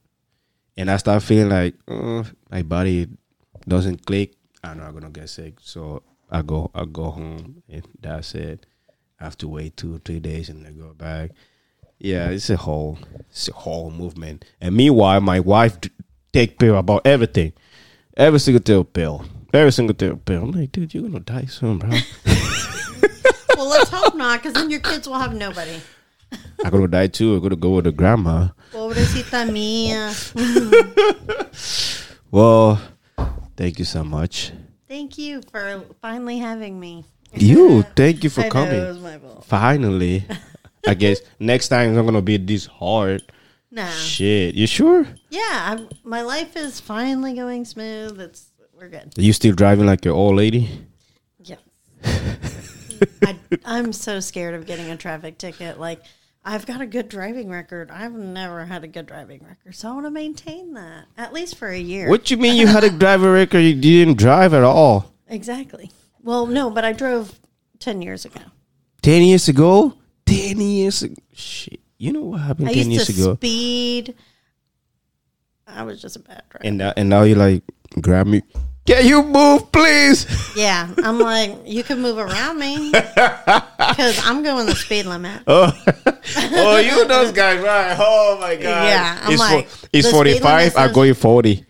[0.76, 3.08] and I start feeling like uh, my body
[3.66, 4.32] doesn't click,
[4.62, 5.54] I know I'm gonna get sick.
[5.60, 8.66] So I go I go home and that's it.
[9.20, 11.30] I have to wait two three days and then go back.
[11.98, 12.98] Yeah, it's a whole
[13.30, 14.44] it's a whole movement.
[14.60, 15.90] And meanwhile, my wife d-
[16.32, 17.52] take pill about everything,
[18.16, 20.42] every single pill pill, every single pill pill.
[20.44, 21.90] I'm like, dude, you're gonna die soon, bro.
[23.56, 25.76] Well, let's hope not, because then your kids will have nobody.
[26.64, 27.34] I'm gonna die too.
[27.34, 28.48] I'm gonna go with the grandma.
[28.72, 30.10] Pobrecita mía.
[32.34, 32.80] Well,
[33.56, 34.50] thank you so much.
[34.88, 37.04] Thank you for finally having me.
[37.32, 38.74] You, thank you for I know, coming.
[38.74, 39.44] it was my fault.
[39.44, 40.26] Finally,
[40.86, 43.22] I guess next time it's not gonna be this hard.
[43.70, 43.88] Nah.
[43.90, 45.06] Shit, you sure?
[45.30, 48.20] Yeah, I'm, my life is finally going smooth.
[48.20, 49.16] It's we're good.
[49.16, 50.68] Are you still driving like your old lady?
[51.38, 51.56] Yeah.
[52.04, 55.78] I, I'm so scared of getting a traffic ticket.
[55.78, 56.02] Like,
[56.44, 57.90] I've got a good driving record.
[57.90, 61.56] I've never had a good driving record, so I want to maintain that at least
[61.56, 62.08] for a year.
[62.08, 63.60] What do you mean you had a driver record?
[63.60, 65.10] You didn't drive at all.
[65.28, 65.90] Exactly.
[66.22, 67.38] Well, no, but I drove
[67.78, 68.40] ten years ago.
[69.00, 69.94] Ten years ago.
[70.26, 71.02] Ten years.
[71.02, 71.14] ago.
[71.32, 71.80] Shit.
[71.98, 73.34] You know what happened I ten used years to ago?
[73.36, 74.14] speed.
[75.66, 76.66] I was just a bad driver.
[76.66, 77.62] And now, and now you like
[78.00, 78.42] grab me.
[78.86, 80.26] Can you move, please?
[80.56, 85.42] yeah, I'm like, you can move around me because I'm going the speed limit.
[85.46, 85.72] Oh,
[86.36, 87.96] oh, you those guys, right?
[87.98, 88.84] Oh my god!
[88.86, 90.76] Yeah, I'm it's like, it's forty five.
[90.76, 91.64] I'm says- going forty.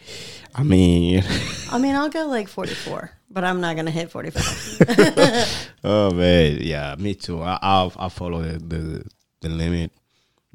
[0.57, 1.25] I mean,
[1.73, 5.73] I mean, I'll go like 44, but I'm not going to hit 45.
[5.85, 7.43] oh man, yeah, me too.
[7.43, 9.05] I I'll, I'll follow the, the
[9.41, 9.91] the limit,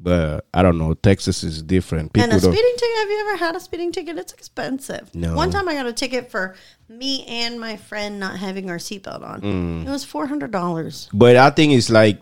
[0.02, 0.94] but I don't know.
[0.94, 2.12] Texas is different.
[2.12, 4.18] People and a speeding ticket, have you ever had a speeding ticket?
[4.18, 5.14] It's expensive.
[5.14, 5.34] No.
[5.34, 6.54] One time I got a ticket for
[6.88, 9.40] me and my friend not having our seatbelt on.
[9.42, 9.86] Mm.
[9.86, 11.08] It was $400.
[11.12, 12.20] But I think it's like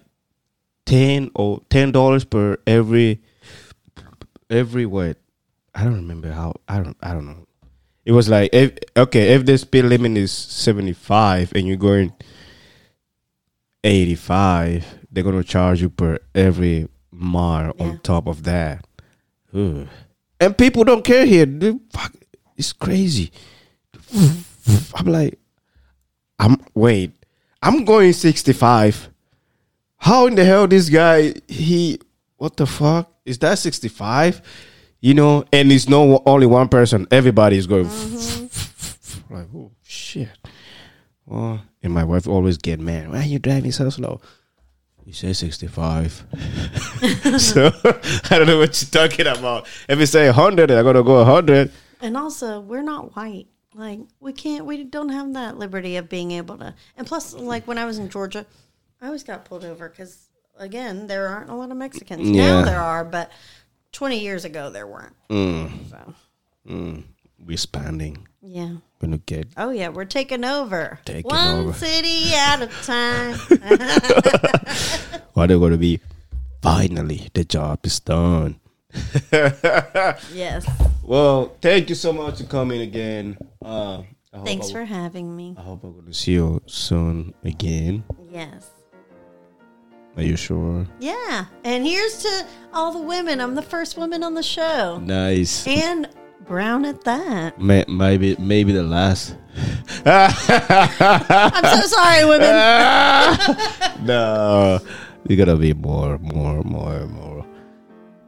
[0.89, 3.21] ten or ten dollars per every
[4.51, 5.19] every what?
[5.75, 6.55] I don't remember how.
[6.67, 6.97] I don't.
[7.01, 7.47] I don't know.
[8.05, 12.15] It was like if okay if the speed limit is seventy five and you're going
[13.85, 16.89] eighty five, they're gonna charge you per every
[17.19, 17.85] mile Yeah.
[17.86, 18.85] on top of that.
[19.55, 19.86] Ugh.
[20.40, 21.47] And people don't care here.
[21.47, 22.12] Dude, fuck,
[22.57, 23.31] it's crazy.
[24.95, 25.39] I'm like,
[26.39, 27.12] I'm wait.
[27.62, 29.11] I'm going 65.
[29.97, 31.99] How in the hell this guy he
[32.36, 33.11] what the fuck?
[33.24, 34.40] Is that 65?
[35.01, 37.07] You know, and it's no only one person.
[37.11, 37.89] Everybody is going
[39.31, 40.28] like, oh shit.
[41.31, 43.11] Oh, and my wife always get mad.
[43.11, 44.20] Why are you driving so slow?
[45.09, 46.27] You say 65.
[47.39, 47.73] so
[48.31, 49.67] I don't know what you're talking about.
[49.89, 51.73] If you say 100, I'm gonna go 100.
[52.03, 53.47] And also, we're not white.
[53.75, 56.75] Like, we can't, we don't have that liberty of being able to.
[56.99, 58.45] And plus, like, when I was in Georgia,
[59.01, 60.29] I always got pulled over because,
[60.59, 62.29] again, there aren't a lot of Mexicans.
[62.29, 62.61] Yeah.
[62.61, 63.33] Now there are, but
[63.93, 65.17] 20 years ago there weren't.
[65.31, 66.15] So,
[66.69, 67.05] Mm,
[67.39, 68.29] we're expanding.
[68.43, 68.75] yeah.
[69.01, 70.99] Gonna get Oh, yeah, we're taking over.
[71.05, 71.73] Taking One over.
[71.73, 73.35] city at a time.
[75.35, 76.01] what they're gonna be.
[76.62, 78.59] Finally, the job is done.
[79.33, 80.66] yes.
[81.05, 83.39] Well, thank you so much for coming again.
[83.65, 84.03] Uh,
[84.45, 85.55] Thanks I, for having me.
[85.57, 88.03] I hope I'm gonna see you soon again.
[88.31, 88.70] Yes.
[90.16, 90.87] Are you sure?
[90.99, 91.45] Yeah.
[91.62, 93.41] And here's to all the women.
[93.41, 94.99] I'm the first woman on the show.
[94.99, 95.65] Nice.
[95.66, 96.09] And
[96.47, 97.60] Brown at that.
[97.60, 99.36] May, maybe maybe the last.
[100.06, 102.48] I'm so sorry, women.
[104.06, 104.78] no,
[105.28, 107.44] you gotta be more, more, more, more.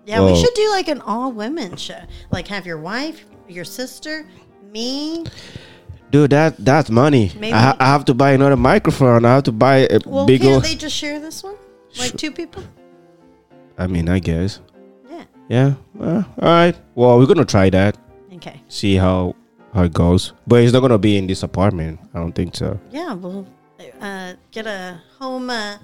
[0.07, 2.01] Yeah, we should do like an all women show.
[2.31, 4.27] Like have your wife, your sister,
[4.71, 5.25] me.
[6.11, 7.31] Dude, that that's money.
[7.39, 9.25] Maybe- I, I have to buy another microphone.
[9.25, 10.41] I have to buy a Well, big.
[10.43, 11.55] can't old- they just share this one?
[11.99, 12.65] Like two people?
[13.79, 14.61] I mean, I guess.
[15.51, 15.75] Yeah.
[15.95, 16.77] Well, all right.
[16.95, 17.99] Well, we're gonna try that.
[18.35, 18.63] Okay.
[18.69, 19.35] See how
[19.75, 20.33] how it goes.
[20.47, 21.99] But it's not gonna be in this apartment.
[22.15, 22.79] I don't think so.
[22.91, 23.49] Yeah, we'll
[24.01, 25.79] uh, get a home uh,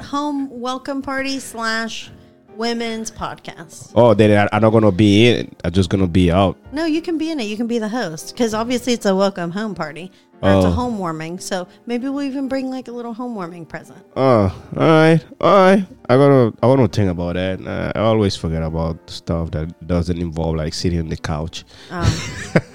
[0.00, 2.12] home welcome party slash
[2.58, 3.92] women's podcast.
[3.94, 5.54] Oh, then I- I'm not gonna be in.
[5.64, 6.56] I'm just gonna be out.
[6.72, 7.44] No, you can be in it.
[7.44, 10.10] You can be the host because obviously it's a welcome home party
[10.42, 10.72] or it's a Oh.
[10.72, 11.38] home warming.
[11.38, 13.98] So maybe we'll even bring like a little home warming present.
[14.16, 15.86] Oh, all right, all right.
[16.08, 17.64] I gotta, I wanna think about that.
[17.64, 21.64] Uh, I always forget about stuff that doesn't involve like sitting on the couch.
[21.90, 22.12] Um,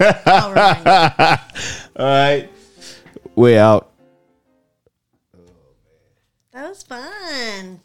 [0.26, 2.02] I'll remind you.
[2.02, 2.48] All right,
[3.36, 3.90] way out.
[6.52, 7.80] That was fun.